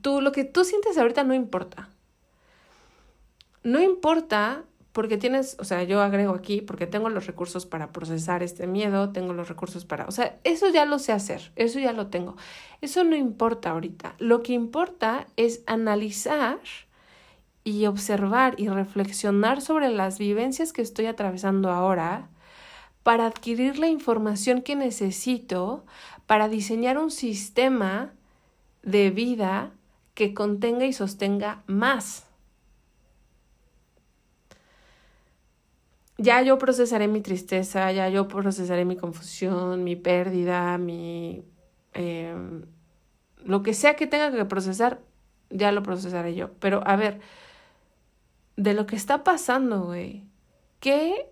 tú 0.00 0.20
lo 0.20 0.30
que 0.30 0.44
tú 0.44 0.64
sientes 0.64 0.96
ahorita 0.96 1.24
no 1.24 1.34
importa. 1.34 1.88
No 3.64 3.80
importa 3.80 4.64
porque 4.92 5.16
tienes, 5.16 5.56
o 5.58 5.64
sea, 5.64 5.82
yo 5.84 6.02
agrego 6.02 6.34
aquí 6.34 6.60
porque 6.60 6.86
tengo 6.86 7.08
los 7.08 7.26
recursos 7.26 7.64
para 7.66 7.92
procesar 7.92 8.42
este 8.42 8.66
miedo, 8.66 9.10
tengo 9.10 9.32
los 9.32 9.48
recursos 9.48 9.84
para, 9.84 10.06
o 10.06 10.10
sea, 10.10 10.38
eso 10.44 10.68
ya 10.68 10.84
lo 10.84 10.98
sé 10.98 11.12
hacer, 11.12 11.52
eso 11.56 11.78
ya 11.78 11.92
lo 11.92 12.08
tengo. 12.08 12.36
Eso 12.82 13.02
no 13.02 13.16
importa 13.16 13.70
ahorita. 13.70 14.14
Lo 14.18 14.42
que 14.42 14.52
importa 14.52 15.26
es 15.36 15.62
analizar 15.66 16.58
y 17.64 17.86
observar 17.86 18.54
y 18.58 18.68
reflexionar 18.68 19.62
sobre 19.62 19.88
las 19.88 20.18
vivencias 20.18 20.72
que 20.72 20.82
estoy 20.82 21.06
atravesando 21.06 21.70
ahora 21.70 22.28
para 23.02 23.26
adquirir 23.26 23.78
la 23.78 23.88
información 23.88 24.62
que 24.62 24.76
necesito 24.76 25.84
para 26.26 26.48
diseñar 26.48 26.98
un 26.98 27.10
sistema 27.10 28.12
de 28.82 29.10
vida 29.10 29.72
que 30.14 30.34
contenga 30.34 30.84
y 30.84 30.92
sostenga 30.92 31.62
más. 31.66 32.26
Ya 36.22 36.40
yo 36.42 36.56
procesaré 36.56 37.08
mi 37.08 37.20
tristeza, 37.20 37.90
ya 37.90 38.08
yo 38.08 38.28
procesaré 38.28 38.84
mi 38.84 38.96
confusión, 38.96 39.82
mi 39.82 39.96
pérdida, 39.96 40.78
mi... 40.78 41.44
Em, 41.94 42.64
lo 43.44 43.64
que 43.64 43.74
sea 43.74 43.96
que 43.96 44.06
tenga 44.06 44.30
que 44.30 44.44
procesar, 44.44 45.00
ya 45.50 45.72
lo 45.72 45.82
procesaré 45.82 46.36
yo. 46.36 46.52
Pero 46.60 46.80
a 46.86 46.94
ver, 46.94 47.20
de 48.56 48.72
lo 48.72 48.86
que 48.86 48.94
está 48.94 49.24
pasando, 49.24 49.86
güey, 49.86 50.24
¿qué, 50.78 51.28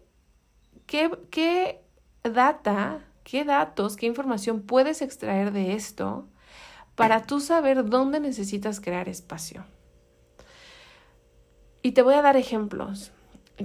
qué, 0.87 1.17
qué 1.31 1.81
data, 2.25 3.05
qué 3.23 3.45
datos, 3.45 3.97
qué 3.97 4.07
información 4.07 4.61
puedes 4.61 5.03
extraer 5.03 5.53
de 5.53 5.75
esto 5.75 6.27
para 6.97 7.23
tú 7.23 7.39
saber 7.39 7.89
dónde 7.89 8.19
necesitas 8.19 8.81
crear 8.81 9.09
espacio? 9.09 9.65
Y 11.81 11.93
te 11.93 12.03
voy 12.03 12.15
a 12.15 12.23
dar 12.23 12.37
ejemplos. 12.37 13.13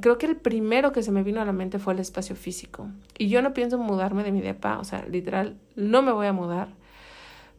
Creo 0.01 0.17
que 0.17 0.25
el 0.25 0.35
primero 0.35 0.91
que 0.91 1.03
se 1.03 1.11
me 1.11 1.23
vino 1.23 1.41
a 1.41 1.45
la 1.45 1.53
mente 1.53 1.79
fue 1.79 1.93
el 1.93 1.99
espacio 1.99 2.35
físico. 2.35 2.89
Y 3.17 3.29
yo 3.29 3.41
no 3.41 3.53
pienso 3.53 3.77
mudarme 3.77 4.23
de 4.23 4.31
mi 4.31 4.41
depa, 4.41 4.79
o 4.79 4.83
sea, 4.83 5.05
literal, 5.05 5.57
no 5.75 6.01
me 6.01 6.11
voy 6.11 6.27
a 6.27 6.33
mudar. 6.33 6.69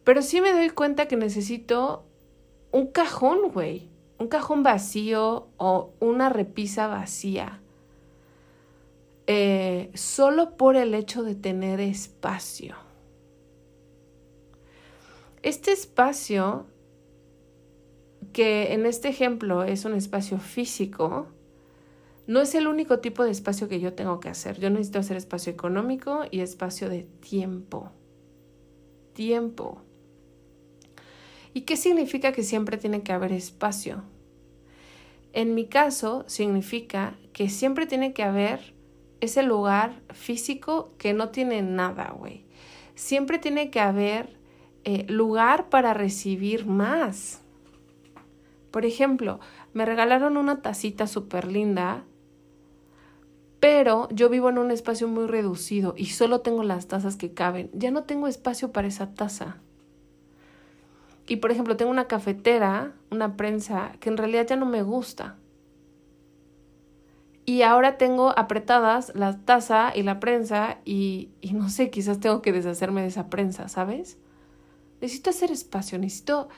Pero 0.05 0.23
sí 0.23 0.41
me 0.41 0.53
doy 0.53 0.71
cuenta 0.71 1.07
que 1.07 1.17
necesito 1.17 2.05
un 2.71 2.89
cajón, 2.89 3.51
güey 3.53 3.89
un 4.19 4.29
cajón 4.29 4.63
vacío 4.63 5.49
o 5.57 5.93
una 6.01 6.29
repisa 6.29 6.87
vacía, 6.87 7.61
eh, 9.27 9.91
solo 9.95 10.57
por 10.57 10.77
el 10.77 10.95
hecho 10.95 11.23
de 11.23 11.35
tener 11.35 11.81
espacio. 11.81 12.77
Este 15.43 15.73
espacio, 15.73 16.67
que 18.33 18.73
en 18.73 18.87
este 18.87 19.09
ejemplo 19.09 19.65
es 19.65 19.85
un 19.85 19.95
espacio 19.95 20.39
físico, 20.39 21.29
no 22.27 22.41
es 22.41 22.55
el 22.55 22.67
único 22.67 22.99
tipo 22.99 23.25
de 23.25 23.31
espacio 23.31 23.69
que 23.69 23.81
yo 23.81 23.95
tengo 23.95 24.19
que 24.19 24.29
hacer. 24.29 24.59
Yo 24.59 24.69
necesito 24.71 24.99
hacer 24.99 25.17
espacio 25.17 25.53
económico 25.53 26.25
y 26.31 26.41
espacio 26.41 26.89
de 26.89 27.05
tiempo. 27.05 27.93
Tiempo. 29.13 29.81
¿Y 31.55 31.63
qué 31.63 31.77
significa 31.77 32.33
que 32.33 32.43
siempre 32.43 32.79
tiene 32.79 33.03
que 33.03 33.13
haber 33.13 33.33
espacio? 33.33 34.03
En 35.33 35.55
mi 35.55 35.67
caso, 35.67 36.25
significa 36.27 37.15
que 37.33 37.49
siempre 37.49 37.87
tiene 37.87 38.13
que 38.13 38.23
haber 38.23 38.75
ese 39.21 39.43
lugar 39.43 40.01
físico 40.13 40.93
que 40.99 41.13
no 41.13 41.31
tiene 41.31 41.63
nada, 41.63 42.15
güey. 42.19 42.45
Siempre 42.95 43.39
tiene 43.39 43.71
que 43.71 43.81
haber 43.81 44.37
eh, 44.85 45.05
lugar 45.09 45.69
para 45.69 45.95
recibir 45.95 46.67
más. 46.67 47.43
Por 48.71 48.85
ejemplo, 48.85 49.41
me 49.73 49.87
regalaron 49.87 50.37
una 50.37 50.61
tacita 50.63 51.07
súper 51.07 51.51
linda, 51.51 52.05
pero 53.61 54.09
yo 54.11 54.29
vivo 54.29 54.51
en 54.51 54.59
un 54.59 54.71
espacio 54.71 55.09
muy 55.09 55.27
reducido 55.27 55.95
y 55.97 56.07
solo 56.07 56.41
tengo 56.41 56.63
las 56.63 56.89
tazas 56.89 57.17
que 57.17 57.33
caben. 57.33 57.71
Ya 57.73 57.91
no 57.91 58.05
tengo 58.05 58.29
espacio 58.29 58.73
para 58.73 58.89
esa 58.89 59.15
taza. 59.15 59.57
Y 61.27 61.37
por 61.37 61.51
ejemplo, 61.51 61.77
tengo 61.77 61.91
una 61.91 62.07
cafetera, 62.07 62.93
una 63.11 63.37
prensa, 63.37 63.93
que 64.01 64.11
en 64.11 64.17
realidad 64.17 64.47
ya 64.47 64.57
no 64.57 64.67
me 64.67 64.83
gusta. 64.83 65.37
Y 67.45 67.63
ahora 67.63 67.97
tengo 67.97 68.37
apretadas 68.37 69.13
la 69.15 69.39
taza 69.39 69.93
y 69.95 70.03
la 70.03 70.21
prensa 70.21 70.79
y, 70.85 71.31
y 71.41 71.53
no 71.53 71.69
sé, 71.69 71.91
quizás 71.91 72.21
tengo 72.21 72.43
que 72.43 72.53
deshacerme 72.53 73.03
de 73.03 73.09
esa 73.09 73.29
prensa, 73.31 73.69
¿sabes? 73.69 74.19
Necesito 75.01 75.31
hacer 75.31 75.51
espacio, 75.51 75.99
necesito, 75.99 76.49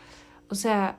o 0.48 0.54
sea, 0.54 0.98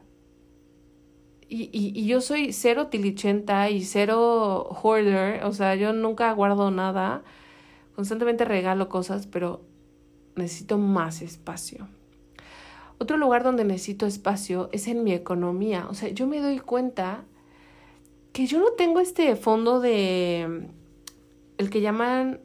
y, 1.49 1.63
y, 1.73 1.99
y, 1.99 2.05
yo 2.05 2.21
soy 2.21 2.53
cero 2.53 2.87
tilichenta 2.87 3.69
y 3.69 3.83
cero 3.83 4.69
hoarder, 4.81 5.43
o 5.43 5.51
sea, 5.51 5.75
yo 5.75 5.93
nunca 5.93 6.31
guardo 6.33 6.69
nada, 6.71 7.23
constantemente 7.95 8.45
regalo 8.45 8.87
cosas, 8.87 9.27
pero 9.27 9.61
necesito 10.35 10.77
más 10.77 11.21
espacio. 11.21 11.87
Otro 12.99 13.17
lugar 13.17 13.43
donde 13.43 13.63
necesito 13.63 14.05
espacio 14.05 14.69
es 14.73 14.87
en 14.87 15.03
mi 15.03 15.13
economía. 15.13 15.87
O 15.89 15.93
sea, 15.93 16.09
yo 16.09 16.27
me 16.27 16.41
doy 16.41 16.59
cuenta 16.59 17.23
que 18.33 18.45
yo 18.45 18.59
no 18.59 18.71
tengo 18.73 18.99
este 18.99 19.35
fondo 19.35 19.79
de... 19.79 20.67
el 21.57 21.69
que 21.69 21.81
llaman... 21.81 22.41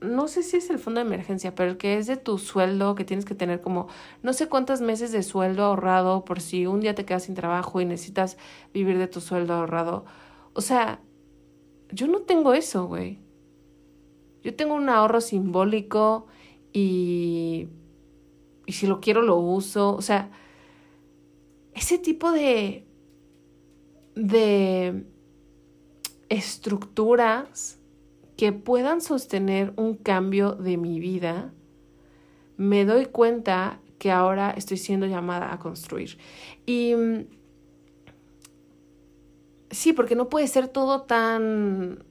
No 0.00 0.28
sé 0.28 0.42
si 0.42 0.56
es 0.56 0.70
el 0.70 0.78
fondo 0.78 1.00
de 1.00 1.06
emergencia, 1.06 1.54
pero 1.54 1.72
el 1.72 1.76
que 1.76 1.98
es 1.98 2.06
de 2.06 2.16
tu 2.16 2.38
sueldo, 2.38 2.94
que 2.94 3.04
tienes 3.04 3.24
que 3.26 3.34
tener 3.34 3.60
como 3.60 3.88
no 4.22 4.32
sé 4.32 4.48
cuántos 4.48 4.80
meses 4.80 5.12
de 5.12 5.22
sueldo 5.22 5.64
ahorrado 5.64 6.24
por 6.24 6.40
si 6.40 6.66
un 6.66 6.80
día 6.80 6.94
te 6.94 7.04
quedas 7.04 7.24
sin 7.24 7.34
trabajo 7.34 7.80
y 7.80 7.84
necesitas 7.84 8.38
vivir 8.72 8.98
de 8.98 9.08
tu 9.08 9.20
sueldo 9.20 9.54
ahorrado. 9.54 10.06
O 10.54 10.62
sea, 10.62 11.00
yo 11.92 12.06
no 12.06 12.22
tengo 12.22 12.54
eso, 12.54 12.86
güey. 12.86 13.18
Yo 14.42 14.56
tengo 14.56 14.74
un 14.74 14.88
ahorro 14.88 15.20
simbólico 15.20 16.26
y 16.72 17.68
y 18.70 18.72
si 18.72 18.86
lo 18.86 19.00
quiero 19.00 19.22
lo 19.22 19.36
uso. 19.36 19.96
O 19.96 20.00
sea, 20.00 20.30
ese 21.74 21.98
tipo 21.98 22.30
de, 22.30 22.86
de 24.14 25.06
estructuras 26.28 27.79
que 28.40 28.54
puedan 28.54 29.02
sostener 29.02 29.74
un 29.76 29.96
cambio 29.96 30.52
de 30.52 30.78
mi 30.78 30.98
vida, 30.98 31.52
me 32.56 32.86
doy 32.86 33.04
cuenta 33.04 33.80
que 33.98 34.10
ahora 34.10 34.54
estoy 34.56 34.78
siendo 34.78 35.04
llamada 35.04 35.52
a 35.52 35.58
construir. 35.58 36.16
Y 36.64 36.94
sí, 39.70 39.92
porque 39.92 40.14
no 40.14 40.30
puede 40.30 40.48
ser 40.48 40.68
todo 40.68 41.02
tan, 41.02 42.02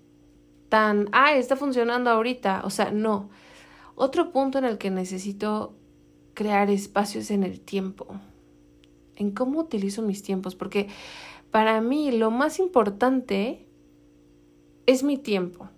tan, 0.69 1.09
ah, 1.13 1.33
está 1.33 1.55
funcionando 1.55 2.11
ahorita. 2.11 2.61
O 2.63 2.69
sea, 2.69 2.91
no. 2.91 3.31
Otro 3.95 4.31
punto 4.31 4.59
en 4.59 4.65
el 4.65 4.77
que 4.77 4.91
necesito 4.91 5.73
crear 6.35 6.69
espacios 6.69 7.31
en 7.31 7.41
el 7.41 7.59
tiempo, 7.59 8.05
en 9.15 9.31
cómo 9.31 9.61
utilizo 9.61 10.03
mis 10.03 10.21
tiempos, 10.21 10.53
porque 10.53 10.89
para 11.49 11.81
mí 11.81 12.11
lo 12.11 12.29
más 12.29 12.59
importante 12.59 13.65
es 14.85 15.01
mi 15.01 15.17
tiempo. 15.17 15.69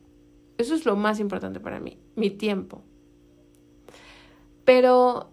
Eso 0.62 0.76
es 0.76 0.86
lo 0.86 0.96
más 0.96 1.20
importante 1.20 1.60
para 1.60 1.80
mí, 1.80 1.98
mi 2.16 2.30
tiempo. 2.30 2.82
Pero 4.66 5.32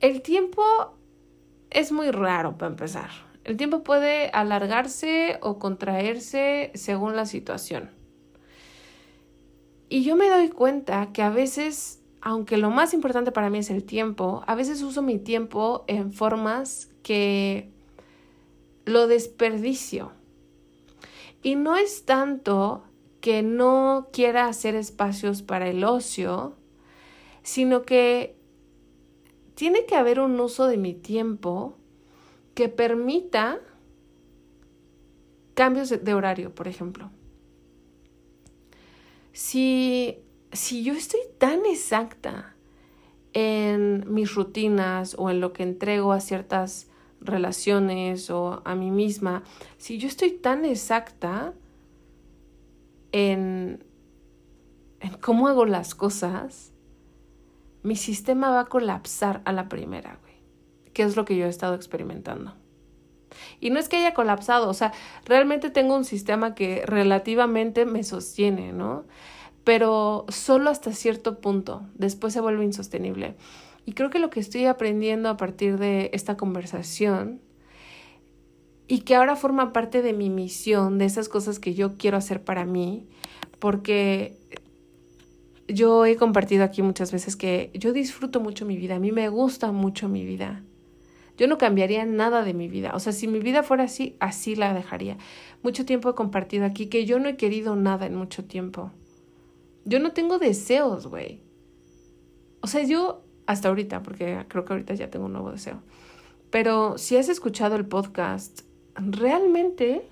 el 0.00 0.22
tiempo 0.22 0.62
es 1.70 1.92
muy 1.92 2.10
raro 2.10 2.56
para 2.56 2.70
empezar. 2.70 3.10
El 3.44 3.56
tiempo 3.56 3.82
puede 3.82 4.28
alargarse 4.30 5.38
o 5.42 5.58
contraerse 5.58 6.70
según 6.74 7.16
la 7.16 7.26
situación. 7.26 7.90
Y 9.88 10.04
yo 10.04 10.16
me 10.16 10.28
doy 10.28 10.48
cuenta 10.48 11.12
que 11.12 11.22
a 11.22 11.30
veces 11.30 12.00
aunque 12.22 12.58
lo 12.58 12.70
más 12.70 12.92
importante 12.92 13.32
para 13.32 13.50
mí 13.50 13.58
es 13.58 13.70
el 13.70 13.84
tiempo, 13.84 14.42
a 14.46 14.54
veces 14.54 14.82
uso 14.82 15.02
mi 15.02 15.18
tiempo 15.18 15.84
en 15.86 16.12
formas 16.12 16.90
que 17.02 17.70
lo 18.84 19.06
desperdicio. 19.06 20.12
Y 21.42 21.56
no 21.56 21.76
es 21.76 22.04
tanto 22.04 22.84
que 23.20 23.42
no 23.42 24.08
quiera 24.12 24.46
hacer 24.46 24.74
espacios 24.74 25.42
para 25.42 25.68
el 25.68 25.84
ocio, 25.84 26.56
sino 27.42 27.82
que 27.82 28.36
tiene 29.54 29.84
que 29.86 29.96
haber 29.96 30.20
un 30.20 30.38
uso 30.40 30.66
de 30.66 30.76
mi 30.76 30.94
tiempo 30.94 31.76
que 32.54 32.68
permita 32.68 33.60
cambios 35.54 35.90
de 35.90 36.14
horario, 36.14 36.54
por 36.54 36.68
ejemplo. 36.68 37.10
Si 39.32 40.18
si 40.52 40.82
yo 40.82 40.94
estoy 40.94 41.20
tan 41.38 41.64
exacta 41.66 42.54
en 43.32 44.12
mis 44.12 44.34
rutinas 44.34 45.14
o 45.18 45.30
en 45.30 45.40
lo 45.40 45.52
que 45.52 45.62
entrego 45.62 46.12
a 46.12 46.20
ciertas 46.20 46.88
relaciones 47.20 48.30
o 48.30 48.62
a 48.64 48.74
mí 48.74 48.90
misma, 48.90 49.44
si 49.78 49.98
yo 49.98 50.08
estoy 50.08 50.32
tan 50.32 50.64
exacta 50.64 51.54
en, 53.12 53.84
cómo 55.20 55.48
hago 55.48 55.66
las 55.66 55.94
cosas, 55.94 56.72
mi 57.82 57.96
sistema 57.96 58.50
va 58.50 58.60
a 58.60 58.66
colapsar 58.66 59.42
a 59.44 59.52
la 59.52 59.68
primera, 59.68 60.18
güey. 60.22 60.34
Que 60.92 61.02
es 61.02 61.16
lo 61.16 61.24
que 61.24 61.36
yo 61.36 61.46
he 61.46 61.48
estado 61.48 61.74
experimentando. 61.74 62.54
Y 63.60 63.70
no 63.70 63.78
es 63.78 63.88
que 63.88 63.96
haya 63.96 64.12
colapsado, 64.12 64.68
o 64.68 64.74
sea, 64.74 64.92
realmente 65.24 65.70
tengo 65.70 65.94
un 65.94 66.04
sistema 66.04 66.54
que 66.54 66.82
relativamente 66.84 67.86
me 67.86 68.02
sostiene, 68.02 68.72
¿no? 68.72 69.04
pero 69.64 70.26
solo 70.28 70.70
hasta 70.70 70.92
cierto 70.92 71.40
punto, 71.40 71.82
después 71.94 72.32
se 72.32 72.40
vuelve 72.40 72.64
insostenible. 72.64 73.36
Y 73.84 73.92
creo 73.92 74.10
que 74.10 74.18
lo 74.18 74.30
que 74.30 74.40
estoy 74.40 74.66
aprendiendo 74.66 75.28
a 75.28 75.36
partir 75.36 75.78
de 75.78 76.10
esta 76.12 76.36
conversación 76.36 77.40
y 78.90 79.02
que 79.02 79.14
ahora 79.14 79.36
forma 79.36 79.72
parte 79.72 80.02
de 80.02 80.12
mi 80.12 80.30
misión, 80.30 80.98
de 80.98 81.04
esas 81.04 81.28
cosas 81.28 81.60
que 81.60 81.74
yo 81.74 81.96
quiero 81.96 82.16
hacer 82.16 82.42
para 82.42 82.64
mí, 82.64 83.06
porque 83.60 84.36
yo 85.68 86.04
he 86.06 86.16
compartido 86.16 86.64
aquí 86.64 86.82
muchas 86.82 87.12
veces 87.12 87.36
que 87.36 87.70
yo 87.72 87.92
disfruto 87.92 88.40
mucho 88.40 88.66
mi 88.66 88.76
vida, 88.76 88.96
a 88.96 88.98
mí 88.98 89.12
me 89.12 89.28
gusta 89.28 89.70
mucho 89.70 90.08
mi 90.08 90.24
vida. 90.24 90.64
Yo 91.38 91.46
no 91.46 91.56
cambiaría 91.56 92.04
nada 92.04 92.42
de 92.42 92.52
mi 92.52 92.66
vida. 92.66 92.90
O 92.92 92.98
sea, 92.98 93.12
si 93.12 93.28
mi 93.28 93.38
vida 93.38 93.62
fuera 93.62 93.84
así, 93.84 94.16
así 94.18 94.56
la 94.56 94.74
dejaría. 94.74 95.18
Mucho 95.62 95.86
tiempo 95.86 96.10
he 96.10 96.16
compartido 96.16 96.64
aquí 96.64 96.86
que 96.86 97.06
yo 97.06 97.20
no 97.20 97.28
he 97.28 97.36
querido 97.36 97.76
nada 97.76 98.06
en 98.06 98.16
mucho 98.16 98.44
tiempo. 98.44 98.90
Yo 99.84 100.00
no 100.00 100.10
tengo 100.10 100.40
deseos, 100.40 101.06
güey. 101.06 101.40
O 102.60 102.66
sea, 102.66 102.82
yo 102.82 103.22
hasta 103.46 103.68
ahorita, 103.68 104.02
porque 104.02 104.44
creo 104.48 104.64
que 104.64 104.72
ahorita 104.72 104.94
ya 104.94 105.10
tengo 105.10 105.26
un 105.26 105.32
nuevo 105.34 105.52
deseo. 105.52 105.80
Pero 106.50 106.98
si 106.98 107.16
has 107.16 107.28
escuchado 107.28 107.76
el 107.76 107.86
podcast, 107.86 108.62
realmente 109.06 110.02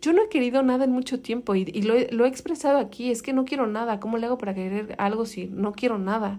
yo 0.00 0.12
no 0.12 0.22
he 0.24 0.28
querido 0.28 0.62
nada 0.62 0.84
en 0.84 0.92
mucho 0.92 1.20
tiempo 1.20 1.54
y, 1.54 1.64
lo, 1.82 1.94
he, 1.94 2.28
expresado 2.28 2.78
aquí, 2.78 3.10
es 3.10 3.22
que 3.22 3.32
no 3.32 3.44
quiero 3.44 3.66
nada, 3.66 3.98
¿cómo 3.98 4.18
le 4.18 4.26
hago 4.26 4.38
para 4.38 4.54
querer 4.54 4.94
algo 4.98 5.26
si 5.26 5.46
no 5.46 5.72
quiero 5.72 5.98
nada? 5.98 6.38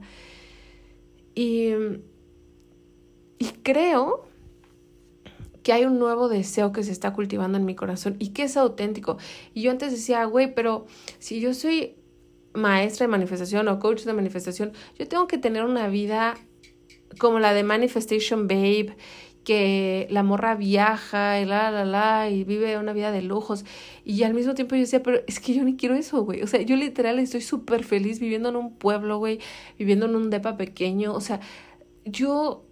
Y, 1.36 1.72
y 3.40 3.46
creo 3.64 4.26
que 5.64 5.74
hay 5.74 5.86
un 5.86 6.00
nuevo 6.00 6.30
deseo 6.30 6.72
que 6.72 6.84
se 6.84 6.94
está 6.94 7.14
cultivando 7.14 7.58
en 7.58 7.66
mi 7.66 7.76
corazón 7.76 8.16
y 8.20 8.30
que 8.30 8.44
es 8.44 8.56
auténtico. 8.56 9.18
Y 9.54 9.64
yo 9.64 9.72
antes 9.72 9.92
decía, 9.92 10.24
güey, 10.24 10.54
pero 10.54 10.86
si 11.20 11.42
yo 11.42 11.54
soy 11.54 11.98
maestra 12.54 13.06
de 13.06 13.12
manifestación 13.12 13.68
o 13.68 13.80
coach 13.80 14.04
de 14.04 14.14
manifestación, 14.14 14.72
yo 14.98 15.08
tengo 15.08 15.28
que 15.28 15.38
tener 15.38 15.66
una 15.66 15.90
vida 15.90 16.36
como 17.20 17.40
la 17.40 17.54
de 17.54 17.64
Manifestation 17.64 18.48
Babe 18.48 18.96
que 19.48 20.08
la 20.10 20.24
morra 20.24 20.56
viaja 20.56 21.40
y 21.40 21.46
la, 21.46 21.72
la, 21.72 21.86
la, 21.86 22.30
y 22.30 22.44
vive 22.44 22.78
una 22.78 22.92
vida 22.92 23.14
de 23.14 23.22
lujos. 23.22 23.64
Y 24.04 24.24
al 24.24 24.34
mismo 24.34 24.56
tiempo 24.56 24.76
yo 24.76 24.82
decía, 24.82 25.02
pero 25.02 25.22
es 25.26 25.40
que 25.40 25.54
yo 25.54 25.64
ni 25.64 25.78
quiero 25.78 25.96
eso, 25.96 26.22
güey. 26.26 26.42
O 26.42 26.48
sea, 26.48 26.62
yo 26.64 26.76
literal 26.76 27.18
estoy 27.18 27.40
súper 27.40 27.86
feliz 27.86 28.20
viviendo 28.20 28.50
en 28.50 28.58
un 28.58 28.76
pueblo, 28.76 29.20
güey, 29.20 29.40
viviendo 29.80 30.06
en 30.06 30.18
un 30.18 30.30
depa 30.30 30.58
pequeño. 30.58 31.14
O 31.14 31.22
sea, 31.22 31.40
yo 32.04 32.66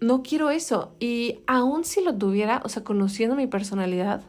no 0.00 0.24
quiero 0.24 0.50
eso. 0.50 0.96
Y 0.98 1.38
aún 1.46 1.84
si 1.84 2.02
lo 2.02 2.18
tuviera, 2.18 2.60
o 2.64 2.68
sea, 2.68 2.82
conociendo 2.82 3.36
mi 3.36 3.46
personalidad, 3.46 4.24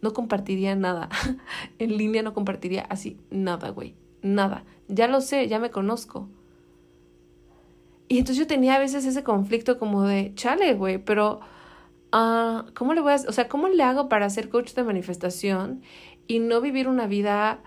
no 0.00 0.12
compartiría 0.12 0.76
nada. 0.76 1.08
en 1.80 1.98
línea 1.98 2.22
no 2.22 2.34
compartiría 2.34 2.82
así 2.82 3.18
nada, 3.30 3.70
güey. 3.70 3.96
Nada. 4.22 4.64
Ya 4.86 5.08
lo 5.08 5.20
sé, 5.20 5.48
ya 5.48 5.58
me 5.58 5.72
conozco. 5.72 6.28
Y 8.14 8.18
entonces 8.18 8.38
yo 8.38 8.46
tenía 8.46 8.76
a 8.76 8.78
veces 8.78 9.04
ese 9.06 9.24
conflicto 9.24 9.76
como 9.76 10.04
de, 10.04 10.32
chale, 10.36 10.74
güey, 10.74 10.98
pero 10.98 11.40
uh, 12.12 12.62
¿cómo 12.72 12.94
le 12.94 13.00
voy 13.00 13.12
a, 13.12 13.16
o 13.16 13.32
sea, 13.32 13.48
cómo 13.48 13.66
le 13.66 13.82
hago 13.82 14.08
para 14.08 14.30
ser 14.30 14.50
coach 14.50 14.72
de 14.74 14.84
manifestación 14.84 15.82
y 16.28 16.38
no 16.38 16.60
vivir 16.60 16.86
una 16.86 17.08
vida 17.08 17.58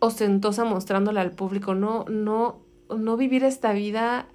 ostentosa 0.00 0.64
mostrándola 0.64 1.20
al 1.20 1.30
público, 1.30 1.76
no, 1.76 2.04
no, 2.08 2.64
no 2.88 3.16
vivir 3.16 3.44
esta 3.44 3.72
vida 3.72 4.26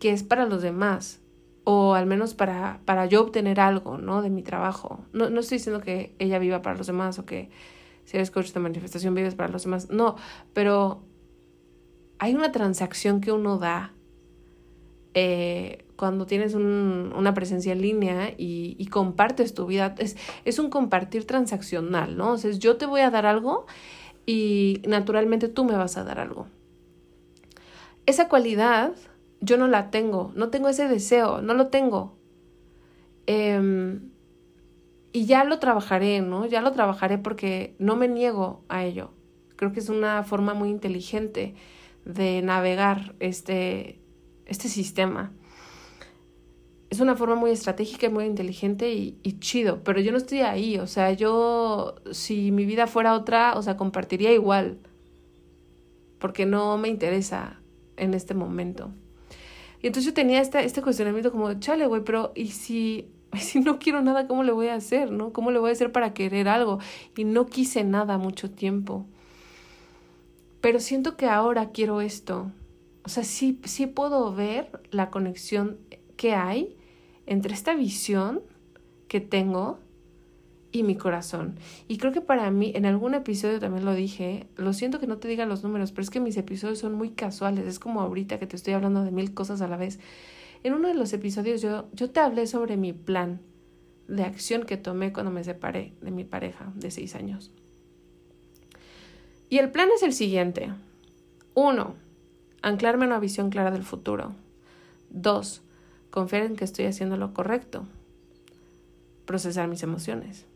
que 0.00 0.10
es 0.10 0.24
para 0.24 0.44
los 0.44 0.60
demás 0.60 1.20
o 1.62 1.94
al 1.94 2.06
menos 2.06 2.34
para, 2.34 2.80
para 2.84 3.06
yo 3.06 3.20
obtener 3.20 3.60
algo, 3.60 3.96
¿no? 3.96 4.22
De 4.22 4.30
mi 4.30 4.42
trabajo. 4.42 5.04
No, 5.12 5.30
no 5.30 5.38
estoy 5.38 5.58
diciendo 5.58 5.80
que 5.80 6.16
ella 6.18 6.40
viva 6.40 6.62
para 6.62 6.76
los 6.76 6.88
demás 6.88 7.20
o 7.20 7.26
que 7.26 7.48
si 8.02 8.16
eres 8.16 8.32
coach 8.32 8.50
de 8.50 8.58
manifestación 8.58 9.14
vives 9.14 9.36
para 9.36 9.52
los 9.52 9.62
demás, 9.62 9.88
no, 9.88 10.16
pero 10.52 11.04
hay 12.18 12.34
una 12.34 12.50
transacción 12.50 13.20
que 13.20 13.30
uno 13.30 13.58
da 13.58 13.92
eh, 15.18 15.86
cuando 15.96 16.26
tienes 16.26 16.52
un, 16.52 17.10
una 17.16 17.32
presencia 17.32 17.72
en 17.72 17.80
línea 17.80 18.34
y, 18.36 18.86
compartes 18.90 19.54
tu 19.54 19.64
vida, 19.64 19.94
es, 19.96 20.14
es, 20.44 20.58
un 20.58 20.68
compartir 20.68 21.26
transaccional, 21.26 22.18
¿no? 22.18 22.32
O 22.32 22.36
sea, 22.36 22.50
yo 22.50 22.76
te 22.76 22.84
voy 22.84 23.00
a 23.00 23.10
dar 23.10 23.24
algo 23.24 23.64
y 24.26 24.82
naturalmente 24.86 25.48
tú 25.48 25.64
me 25.64 25.74
vas 25.74 25.96
a 25.96 26.04
dar 26.04 26.20
algo. 26.20 26.48
Esa 28.04 28.28
cualidad 28.28 28.92
yo 29.40 29.56
no 29.56 29.68
la 29.68 29.90
tengo, 29.90 30.32
no 30.34 30.50
tengo 30.50 30.68
ese 30.68 30.86
deseo, 30.86 31.40
no 31.40 31.54
lo 31.54 31.68
tengo. 31.68 32.18
Eh, 33.26 33.98
y 35.14 35.24
ya 35.24 35.44
lo 35.44 35.58
trabajaré, 35.60 36.20
¿no? 36.20 36.44
Ya 36.44 36.60
lo 36.60 36.72
trabajaré 36.72 37.16
porque 37.16 37.74
no 37.78 37.96
me 37.96 38.06
niego 38.06 38.66
a 38.68 38.84
ello. 38.84 39.12
Creo 39.56 39.72
que 39.72 39.80
es 39.80 39.88
una 39.88 40.22
forma 40.24 40.52
muy 40.52 40.68
inteligente 40.68 41.54
de 42.04 42.42
navegar 42.42 43.14
este, 43.18 43.98
este 44.46 44.68
sistema. 44.68 45.32
Es 46.88 47.00
una 47.00 47.16
forma 47.16 47.34
muy 47.34 47.50
estratégica 47.50 48.06
y 48.06 48.10
muy 48.10 48.24
inteligente 48.24 48.92
y, 48.92 49.18
chido, 49.40 49.82
pero 49.82 50.00
yo 50.00 50.12
no 50.12 50.18
estoy 50.18 50.40
ahí, 50.40 50.78
o 50.78 50.86
sea, 50.86 51.12
yo 51.12 51.96
si 52.12 52.52
mi 52.52 52.64
vida 52.64 52.86
fuera 52.86 53.14
otra, 53.14 53.54
o 53.56 53.62
sea, 53.62 53.76
compartiría 53.76 54.32
igual, 54.32 54.78
porque 56.20 56.46
no 56.46 56.78
me 56.78 56.88
interesa 56.88 57.60
en 57.96 58.14
este 58.14 58.34
momento. 58.34 58.92
Y 59.82 59.88
entonces 59.88 60.06
yo 60.06 60.14
tenía 60.14 60.40
este, 60.40 60.64
este 60.64 60.80
cuestionamiento 60.80 61.32
como, 61.32 61.52
chale, 61.54 61.86
güey, 61.86 62.02
pero 62.04 62.32
¿y 62.36 62.48
si, 62.48 63.10
si 63.38 63.60
no 63.60 63.80
quiero 63.80 64.00
nada, 64.00 64.28
cómo 64.28 64.44
le 64.44 64.52
voy 64.52 64.68
a 64.68 64.76
hacer, 64.76 65.10
no? 65.10 65.32
¿Cómo 65.32 65.50
le 65.50 65.58
voy 65.58 65.70
a 65.70 65.72
hacer 65.72 65.90
para 65.90 66.14
querer 66.14 66.48
algo? 66.48 66.78
Y 67.16 67.24
no 67.24 67.46
quise 67.46 67.82
nada 67.82 68.16
mucho 68.16 68.50
tiempo. 68.50 69.06
Pero 70.60 70.78
siento 70.78 71.16
que 71.16 71.26
ahora 71.26 71.70
quiero 71.70 72.00
esto, 72.00 72.50
o 73.06 73.08
sea, 73.08 73.22
sí, 73.22 73.60
sí 73.64 73.86
puedo 73.86 74.34
ver 74.34 74.80
la 74.90 75.10
conexión 75.10 75.78
que 76.16 76.34
hay 76.34 76.76
entre 77.24 77.54
esta 77.54 77.72
visión 77.76 78.42
que 79.06 79.20
tengo 79.20 79.78
y 80.72 80.82
mi 80.82 80.96
corazón. 80.96 81.54
Y 81.86 81.98
creo 81.98 82.10
que 82.10 82.20
para 82.20 82.50
mí, 82.50 82.72
en 82.74 82.84
algún 82.84 83.14
episodio 83.14 83.60
también 83.60 83.84
lo 83.84 83.94
dije, 83.94 84.48
lo 84.56 84.72
siento 84.72 84.98
que 84.98 85.06
no 85.06 85.18
te 85.18 85.28
diga 85.28 85.46
los 85.46 85.62
números, 85.62 85.92
pero 85.92 86.02
es 86.02 86.10
que 86.10 86.18
mis 86.18 86.36
episodios 86.36 86.80
son 86.80 86.94
muy 86.94 87.10
casuales, 87.10 87.64
es 87.68 87.78
como 87.78 88.00
ahorita 88.00 88.40
que 88.40 88.48
te 88.48 88.56
estoy 88.56 88.74
hablando 88.74 89.04
de 89.04 89.12
mil 89.12 89.32
cosas 89.34 89.60
a 89.60 89.68
la 89.68 89.76
vez. 89.76 90.00
En 90.64 90.74
uno 90.74 90.88
de 90.88 90.94
los 90.94 91.12
episodios 91.12 91.62
yo, 91.62 91.88
yo 91.92 92.10
te 92.10 92.18
hablé 92.18 92.48
sobre 92.48 92.76
mi 92.76 92.92
plan 92.92 93.40
de 94.08 94.24
acción 94.24 94.64
que 94.64 94.76
tomé 94.76 95.12
cuando 95.12 95.30
me 95.30 95.44
separé 95.44 95.92
de 96.00 96.10
mi 96.10 96.24
pareja 96.24 96.72
de 96.74 96.90
seis 96.90 97.14
años. 97.14 97.52
Y 99.48 99.58
el 99.58 99.70
plan 99.70 99.90
es 99.94 100.02
el 100.02 100.12
siguiente. 100.12 100.72
Uno, 101.54 101.94
anclarme 102.66 103.06
una 103.06 103.20
visión 103.20 103.50
clara 103.50 103.70
del 103.70 103.84
futuro. 103.84 104.32
Dos, 105.10 105.62
confiar 106.10 106.42
en 106.42 106.56
que 106.56 106.64
estoy 106.64 106.86
haciendo 106.86 107.16
lo 107.16 107.32
correcto. 107.32 107.86
Procesar 109.24 109.68
mis 109.68 109.84
emociones. 109.84 110.46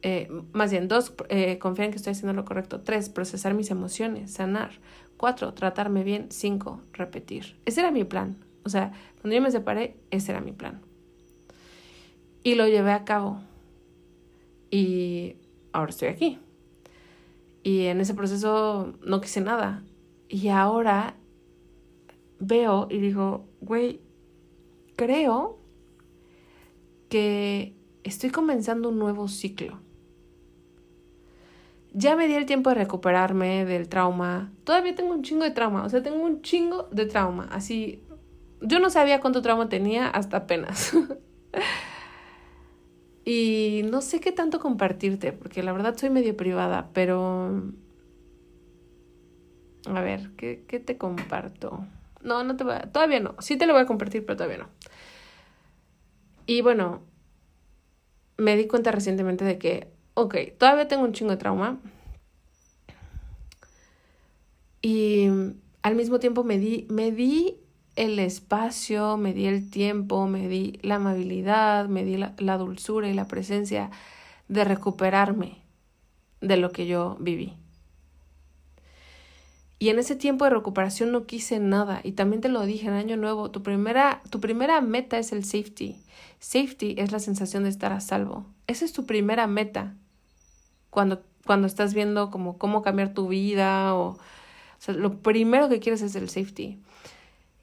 Eh, 0.00 0.30
más 0.52 0.70
bien, 0.70 0.88
dos, 0.88 1.12
eh, 1.28 1.58
confiar 1.58 1.86
en 1.86 1.90
que 1.92 1.98
estoy 1.98 2.12
haciendo 2.12 2.32
lo 2.32 2.46
correcto. 2.46 2.80
Tres, 2.80 3.10
procesar 3.10 3.52
mis 3.52 3.70
emociones, 3.70 4.32
sanar. 4.32 4.70
Cuatro, 5.18 5.52
tratarme 5.52 6.02
bien. 6.02 6.28
Cinco, 6.30 6.80
repetir. 6.94 7.56
Ese 7.66 7.80
era 7.80 7.90
mi 7.90 8.04
plan. 8.04 8.38
O 8.64 8.70
sea, 8.70 8.92
cuando 9.20 9.36
yo 9.36 9.42
me 9.42 9.50
separé, 9.50 9.96
ese 10.10 10.32
era 10.32 10.40
mi 10.40 10.52
plan. 10.52 10.80
Y 12.42 12.54
lo 12.54 12.66
llevé 12.66 12.92
a 12.92 13.04
cabo. 13.04 13.42
Y 14.70 15.36
ahora 15.72 15.90
estoy 15.90 16.08
aquí. 16.08 16.38
Y 17.62 17.84
en 17.84 18.00
ese 18.00 18.14
proceso 18.14 18.94
no 19.02 19.20
quise 19.20 19.42
nada. 19.42 19.82
Y 20.30 20.48
ahora 20.48 21.14
veo 22.46 22.86
y 22.90 22.98
digo, 22.98 23.46
güey, 23.60 24.00
creo 24.96 25.58
que 27.08 27.74
estoy 28.02 28.30
comenzando 28.30 28.88
un 28.88 28.98
nuevo 28.98 29.28
ciclo. 29.28 29.80
Ya 31.92 32.16
me 32.16 32.26
di 32.26 32.34
el 32.34 32.46
tiempo 32.46 32.70
de 32.70 32.76
recuperarme 32.76 33.64
del 33.64 33.88
trauma. 33.88 34.52
Todavía 34.64 34.94
tengo 34.94 35.14
un 35.14 35.22
chingo 35.22 35.44
de 35.44 35.52
trauma, 35.52 35.84
o 35.84 35.88
sea, 35.88 36.02
tengo 36.02 36.24
un 36.24 36.42
chingo 36.42 36.88
de 36.90 37.06
trauma. 37.06 37.48
Así, 37.52 38.02
yo 38.60 38.80
no 38.80 38.90
sabía 38.90 39.20
cuánto 39.20 39.42
trauma 39.42 39.68
tenía 39.68 40.08
hasta 40.08 40.38
apenas. 40.38 40.92
y 43.24 43.82
no 43.84 44.02
sé 44.02 44.18
qué 44.18 44.32
tanto 44.32 44.58
compartirte, 44.58 45.32
porque 45.32 45.62
la 45.62 45.72
verdad 45.72 45.96
soy 45.96 46.10
medio 46.10 46.36
privada, 46.36 46.90
pero... 46.92 47.62
A 49.86 50.00
ver, 50.00 50.30
¿qué, 50.36 50.64
qué 50.66 50.80
te 50.80 50.96
comparto? 50.96 51.86
No, 52.24 52.42
no 52.42 52.56
te 52.56 52.64
voy 52.64 52.74
a, 52.74 52.90
todavía 52.90 53.20
no. 53.20 53.36
Sí 53.38 53.56
te 53.56 53.66
lo 53.66 53.74
voy 53.74 53.82
a 53.82 53.86
compartir, 53.86 54.24
pero 54.24 54.36
todavía 54.36 54.58
no. 54.58 54.68
Y 56.46 56.62
bueno, 56.62 57.02
me 58.36 58.56
di 58.56 58.66
cuenta 58.66 58.90
recientemente 58.90 59.44
de 59.44 59.58
que, 59.58 59.92
ok, 60.14 60.36
todavía 60.58 60.88
tengo 60.88 61.04
un 61.04 61.12
chingo 61.12 61.30
de 61.30 61.36
trauma. 61.36 61.78
Y 64.82 65.28
al 65.82 65.94
mismo 65.94 66.18
tiempo 66.18 66.44
me 66.44 66.58
di, 66.58 66.86
me 66.90 67.12
di 67.12 67.58
el 67.96 68.18
espacio, 68.18 69.16
me 69.16 69.32
di 69.32 69.46
el 69.46 69.70
tiempo, 69.70 70.26
me 70.26 70.48
di 70.48 70.78
la 70.82 70.96
amabilidad, 70.96 71.88
me 71.88 72.04
di 72.04 72.16
la, 72.16 72.34
la 72.38 72.58
dulzura 72.58 73.08
y 73.08 73.14
la 73.14 73.28
presencia 73.28 73.90
de 74.48 74.64
recuperarme 74.64 75.62
de 76.40 76.56
lo 76.56 76.70
que 76.70 76.86
yo 76.86 77.16
viví. 77.20 77.54
Y 79.78 79.88
en 79.88 79.98
ese 79.98 80.16
tiempo 80.16 80.44
de 80.44 80.50
recuperación 80.50 81.12
no 81.12 81.26
quise 81.26 81.58
nada. 81.58 82.00
Y 82.02 82.12
también 82.12 82.40
te 82.40 82.48
lo 82.48 82.64
dije 82.64 82.86
en 82.86 82.94
Año 82.94 83.16
Nuevo, 83.16 83.50
tu 83.50 83.62
primera, 83.62 84.22
tu 84.30 84.40
primera 84.40 84.80
meta 84.80 85.18
es 85.18 85.32
el 85.32 85.44
safety. 85.44 86.00
Safety 86.38 86.94
es 86.98 87.12
la 87.12 87.18
sensación 87.18 87.64
de 87.64 87.70
estar 87.70 87.92
a 87.92 88.00
salvo. 88.00 88.46
Esa 88.66 88.84
es 88.84 88.92
tu 88.92 89.04
primera 89.04 89.46
meta. 89.46 89.94
Cuando, 90.90 91.22
cuando 91.44 91.66
estás 91.66 91.92
viendo 91.92 92.30
como 92.30 92.56
cómo 92.56 92.82
cambiar 92.82 93.14
tu 93.14 93.28
vida 93.28 93.94
o, 93.94 94.18
lo 94.88 95.18
primero 95.18 95.68
que 95.68 95.80
quieres 95.80 96.02
es 96.02 96.14
el 96.14 96.28
safety. 96.28 96.80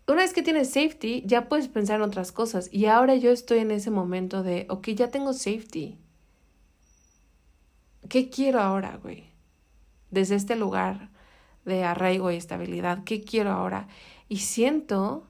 Una 0.08 0.24
vez 0.24 0.34
que 0.34 0.44
tienes 0.44 0.70
safety, 0.70 1.24
ya 1.26 1.48
puedes 1.48 1.70
pensar 1.70 1.98
en 1.98 2.02
otras 2.02 2.32
cosas. 2.32 2.70
Y 2.74 2.88
ahora 2.88 3.16
yo 3.16 3.32
estoy 3.32 3.60
en 3.60 3.72
ese 3.72 3.92
momento 3.92 4.44
de, 4.44 4.66
ok, 4.70 4.90
ya 4.90 5.10
tengo 5.10 5.32
safety. 5.34 5.98
¿Qué 8.10 8.30
quiero 8.30 8.60
ahora, 8.60 9.00
güey? 9.02 9.26
Desde 10.10 10.36
este 10.36 10.56
lugar 10.56 11.10
de 11.66 11.84
arraigo 11.84 12.32
y 12.32 12.36
estabilidad. 12.36 13.04
¿Qué 13.04 13.22
quiero 13.22 13.52
ahora? 13.52 13.88
Y 14.30 14.38
siento 14.38 15.28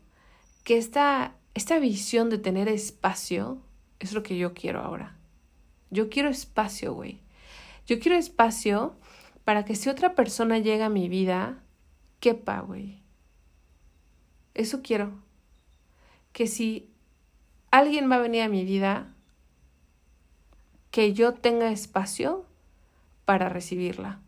que 0.64 0.78
esta, 0.78 1.36
esta 1.54 1.80
visión 1.80 2.30
de 2.30 2.38
tener 2.38 2.68
espacio 2.68 3.60
es 4.00 4.14
lo 4.14 4.24
que 4.24 4.38
yo 4.38 4.54
quiero 4.54 4.82
ahora. 4.82 5.16
Yo 5.90 6.10
quiero 6.10 6.30
espacio, 6.30 6.94
güey. 6.94 7.20
Yo 7.86 8.00
quiero 8.00 8.18
espacio 8.18 8.96
para 9.44 9.66
que 9.66 9.76
si 9.76 9.90
otra 9.90 10.16
persona 10.16 10.60
llega 10.60 10.86
a 10.86 10.90
mi 10.90 11.10
vida, 11.10 11.62
quepa, 12.20 12.62
güey. 12.62 13.02
Eso 14.54 14.82
quiero. 14.82 15.12
Que 16.32 16.48
si 16.48 16.90
alguien 17.72 18.10
va 18.10 18.16
a 18.16 18.20
venir 18.20 18.44
a 18.44 18.50
mi 18.50 18.64
vida, 18.64 19.14
que 20.92 21.14
yo 21.14 21.34
tenga 21.34 21.72
espacio 21.72 22.46
para 23.26 23.50
recibirla. 23.50 24.20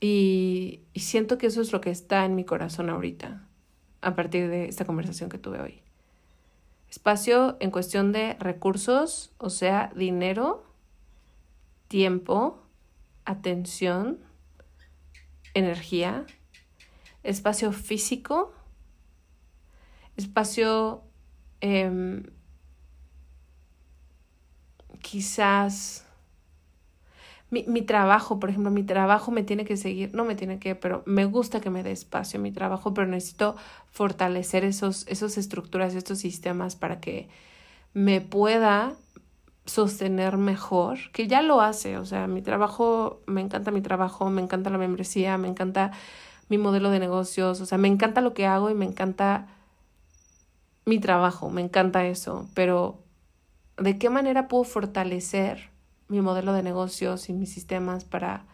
Y, 0.00 0.82
siento 0.94 1.38
que 1.38 1.46
eso 1.46 1.60
es 1.60 1.72
lo 1.72 1.80
que 1.80 1.90
está 1.90 2.24
en 2.24 2.34
mi 2.34 2.44
corazón 2.44 2.90
ahorita, 2.90 3.46
a 4.02 4.14
partir 4.14 4.48
de 4.48 4.68
esta 4.68 4.84
conversación 4.84 5.30
que 5.30 5.38
tuve 5.38 5.60
hoy. 5.60 5.82
Espacio 6.90 7.56
en 7.60 7.70
cuestión 7.70 8.12
de 8.12 8.34
recursos, 8.34 9.32
o 9.38 9.50
sea, 9.50 9.92
dinero, 9.94 10.64
tiempo, 11.88 12.62
atención, 13.24 14.18
energía, 15.54 16.24
espacio 17.22 17.72
físico, 17.72 18.52
espacio 20.16 21.02
em, 21.60 22.24
quizás 25.02 26.05
mi, 27.50 27.64
mi, 27.68 27.82
trabajo, 27.82 28.40
por 28.40 28.50
ejemplo, 28.50 28.70
mi 28.70 28.82
trabajo 28.82 29.30
me 29.30 29.42
tiene 29.42 29.64
que 29.64 29.76
seguir, 29.76 30.14
no 30.14 30.24
me 30.24 30.34
tiene 30.34 30.58
que, 30.58 30.74
pero 30.74 31.02
me 31.06 31.24
gusta 31.26 31.60
que 31.60 31.70
me 31.70 31.82
dé 31.82 31.92
espacio 31.92 32.40
mi 32.40 32.50
trabajo, 32.50 32.92
pero 32.92 33.06
necesito 33.06 33.56
fortalecer 33.90 34.64
esos, 34.64 35.06
esas 35.06 35.38
estructuras, 35.38 35.94
estos 35.94 36.18
sistemas 36.18 36.74
para 36.74 37.00
que 37.00 37.28
me 37.94 38.20
pueda 38.20 38.94
sostener 39.64 40.36
mejor, 40.36 40.98
que 41.12 41.28
ya 41.28 41.42
lo 41.42 41.60
hace, 41.60 41.98
o 41.98 42.04
sea, 42.04 42.26
mi 42.26 42.42
trabajo, 42.42 43.20
me 43.26 43.40
encanta 43.40 43.70
mi 43.70 43.80
trabajo, 43.80 44.28
me 44.30 44.42
encanta 44.42 44.70
la 44.70 44.78
membresía, 44.78 45.38
me 45.38 45.48
encanta 45.48 45.92
mi 46.48 46.58
modelo 46.58 46.90
de 46.90 47.00
negocios, 47.00 47.60
o 47.60 47.66
sea, 47.66 47.78
me 47.78 47.88
encanta 47.88 48.20
lo 48.20 48.34
que 48.34 48.46
hago 48.46 48.70
y 48.70 48.74
me 48.74 48.84
encanta 48.84 49.48
mi 50.84 51.00
trabajo, 51.00 51.50
me 51.50 51.62
encanta 51.62 52.06
eso, 52.06 52.48
pero 52.54 52.98
¿de 53.76 53.98
qué 53.98 54.08
manera 54.08 54.46
puedo 54.46 54.64
fortalecer 54.64 55.75
mi 56.08 56.20
modelo 56.20 56.52
de 56.52 56.62
negocios 56.62 57.28
y 57.28 57.32
mis 57.32 57.52
sistemas 57.52 58.04
para 58.04 58.44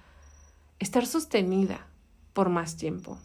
estar 0.78 1.06
sostenida 1.06 1.86
por 2.32 2.48
más 2.48 2.76
tiempo. 2.76 3.18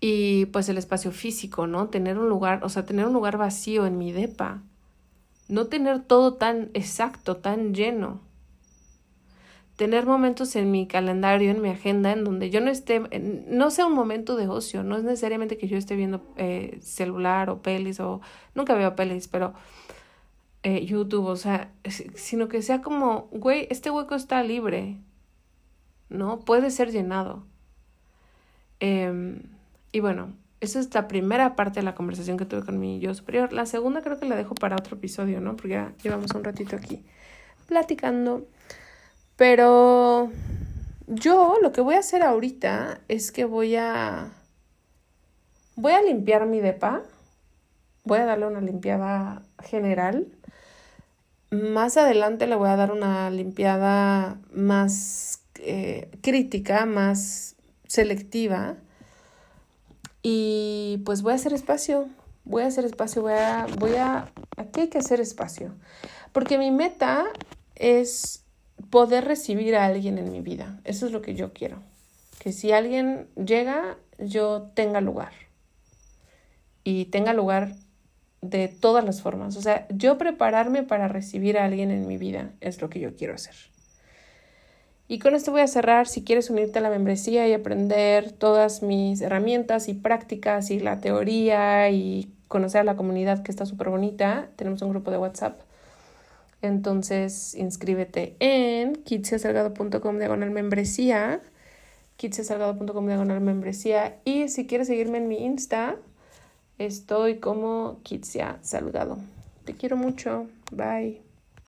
Y 0.00 0.46
pues 0.46 0.68
el 0.68 0.78
espacio 0.78 1.12
físico, 1.12 1.66
¿no? 1.66 1.88
Tener 1.88 2.18
un 2.18 2.28
lugar, 2.28 2.64
o 2.64 2.68
sea, 2.70 2.86
tener 2.86 3.06
un 3.06 3.12
lugar 3.12 3.36
vacío 3.36 3.84
en 3.86 3.98
mi 3.98 4.12
depa. 4.12 4.62
No 5.48 5.66
tener 5.66 6.00
todo 6.00 6.34
tan 6.34 6.70
exacto, 6.72 7.36
tan 7.36 7.74
lleno. 7.74 8.20
Tener 9.76 10.06
momentos 10.06 10.56
en 10.56 10.70
mi 10.70 10.86
calendario, 10.86 11.50
en 11.50 11.60
mi 11.60 11.68
agenda, 11.68 12.12
en 12.12 12.24
donde 12.24 12.50
yo 12.50 12.60
no 12.60 12.70
esté, 12.70 13.00
no 13.48 13.70
sea 13.70 13.86
un 13.86 13.94
momento 13.94 14.36
de 14.36 14.46
ocio, 14.46 14.82
no 14.82 14.96
es 14.96 15.04
necesariamente 15.04 15.58
que 15.58 15.68
yo 15.68 15.76
esté 15.76 15.96
viendo 15.96 16.22
eh, 16.36 16.78
celular 16.82 17.50
o 17.50 17.62
pelis 17.62 17.98
o 18.00 18.20
nunca 18.54 18.74
veo 18.74 18.94
pelis, 18.94 19.26
pero 19.28 19.54
eh, 20.62 20.84
YouTube, 20.84 21.26
o 21.26 21.36
sea, 21.36 21.72
sino 22.14 22.48
que 22.48 22.62
sea 22.62 22.82
como, 22.82 23.28
güey, 23.30 23.66
este 23.70 23.90
hueco 23.90 24.14
está 24.14 24.42
libre, 24.42 24.98
¿no? 26.08 26.40
Puede 26.40 26.70
ser 26.70 26.90
llenado. 26.90 27.46
Em, 28.80 29.42
y 29.92 30.00
bueno, 30.00 30.34
esa 30.60 30.78
es 30.80 30.92
la 30.94 31.08
primera 31.08 31.56
parte 31.56 31.80
de 31.80 31.84
la 31.84 31.94
conversación 31.94 32.36
que 32.36 32.44
tuve 32.44 32.64
con 32.64 32.78
mi 32.78 33.00
yo 33.00 33.14
superior. 33.14 33.52
La 33.52 33.66
segunda 33.66 34.02
creo 34.02 34.18
que 34.18 34.26
la 34.26 34.36
dejo 34.36 34.54
para 34.54 34.76
otro 34.76 34.96
episodio, 34.96 35.40
¿no? 35.40 35.56
Porque 35.56 35.70
ya 35.70 35.94
llevamos 36.02 36.32
un 36.34 36.44
ratito 36.44 36.76
aquí 36.76 37.02
platicando. 37.66 38.46
Pero 39.36 40.30
yo 41.06 41.56
lo 41.62 41.72
que 41.72 41.80
voy 41.80 41.94
a 41.94 42.00
hacer 42.00 42.22
ahorita 42.22 43.00
es 43.08 43.32
que 43.32 43.46
voy 43.46 43.76
a... 43.76 44.32
Voy 45.76 45.92
a 45.92 46.02
limpiar 46.02 46.44
mi 46.44 46.60
depa. 46.60 47.02
Voy 48.04 48.18
a 48.18 48.26
darle 48.26 48.46
una 48.46 48.60
limpiada 48.60 49.42
general 49.62 50.26
más 51.50 51.96
adelante 51.96 52.46
le 52.46 52.54
voy 52.54 52.68
a 52.68 52.76
dar 52.76 52.92
una 52.92 53.30
limpiada 53.30 54.38
más 54.52 55.40
eh, 55.56 56.10
crítica, 56.22 56.86
más 56.86 57.56
selectiva. 57.86 58.76
Y 60.22 61.02
pues 61.04 61.22
voy 61.22 61.32
a 61.32 61.36
hacer 61.36 61.52
espacio, 61.52 62.08
voy 62.44 62.62
a 62.62 62.66
hacer 62.66 62.84
espacio, 62.84 63.22
voy 63.22 63.32
a, 63.32 63.66
voy 63.78 63.94
a, 63.96 64.30
aquí 64.56 64.82
hay 64.82 64.88
que 64.88 64.98
hacer 64.98 65.20
espacio. 65.20 65.74
Porque 66.32 66.58
mi 66.58 66.70
meta 66.70 67.24
es 67.74 68.44
poder 68.90 69.24
recibir 69.24 69.74
a 69.76 69.86
alguien 69.86 70.18
en 70.18 70.30
mi 70.30 70.40
vida. 70.40 70.80
Eso 70.84 71.06
es 71.06 71.12
lo 71.12 71.22
que 71.22 71.34
yo 71.34 71.52
quiero. 71.52 71.82
Que 72.38 72.52
si 72.52 72.72
alguien 72.72 73.28
llega, 73.34 73.96
yo 74.18 74.70
tenga 74.74 75.00
lugar. 75.00 75.32
Y 76.84 77.06
tenga 77.06 77.32
lugar 77.32 77.74
de 78.42 78.68
todas 78.68 79.04
las 79.04 79.22
formas. 79.22 79.56
O 79.56 79.62
sea, 79.62 79.86
yo 79.90 80.18
prepararme 80.18 80.82
para 80.82 81.08
recibir 81.08 81.58
a 81.58 81.64
alguien 81.64 81.90
en 81.90 82.06
mi 82.06 82.16
vida 82.16 82.50
es 82.60 82.80
lo 82.80 82.88
que 82.88 83.00
yo 83.00 83.14
quiero 83.16 83.34
hacer. 83.34 83.54
Y 85.08 85.18
con 85.18 85.34
esto 85.34 85.50
voy 85.50 85.62
a 85.62 85.66
cerrar. 85.66 86.06
Si 86.06 86.22
quieres 86.22 86.50
unirte 86.50 86.78
a 86.78 86.82
la 86.82 86.90
membresía 86.90 87.46
y 87.48 87.52
aprender 87.52 88.30
todas 88.30 88.82
mis 88.82 89.20
herramientas 89.20 89.88
y 89.88 89.94
prácticas 89.94 90.70
y 90.70 90.78
la 90.78 91.00
teoría 91.00 91.90
y 91.90 92.32
conocer 92.46 92.82
a 92.82 92.84
la 92.84 92.96
comunidad 92.96 93.42
que 93.42 93.50
está 93.50 93.66
súper 93.66 93.90
bonita, 93.90 94.48
tenemos 94.56 94.82
un 94.82 94.90
grupo 94.90 95.10
de 95.10 95.18
WhatsApp. 95.18 95.60
Entonces, 96.62 97.54
inscríbete 97.54 98.36
en 98.38 98.94
kitsiasalgado.com 98.94 100.18
diagonal 100.18 100.50
membresía, 100.50 101.40
kitsiasalgado.com 102.16 103.06
diagonal 103.06 103.40
membresía. 103.40 104.20
Y 104.24 104.48
si 104.48 104.66
quieres 104.66 104.86
seguirme 104.86 105.18
en 105.18 105.26
mi 105.26 105.44
Insta, 105.44 105.96
Estoy 106.80 107.40
como 107.40 108.00
Kitsia 108.04 108.58
Salgado. 108.62 109.18
Te 109.66 109.74
quiero 109.74 109.98
mucho. 109.98 110.46
Bye. 110.72 111.20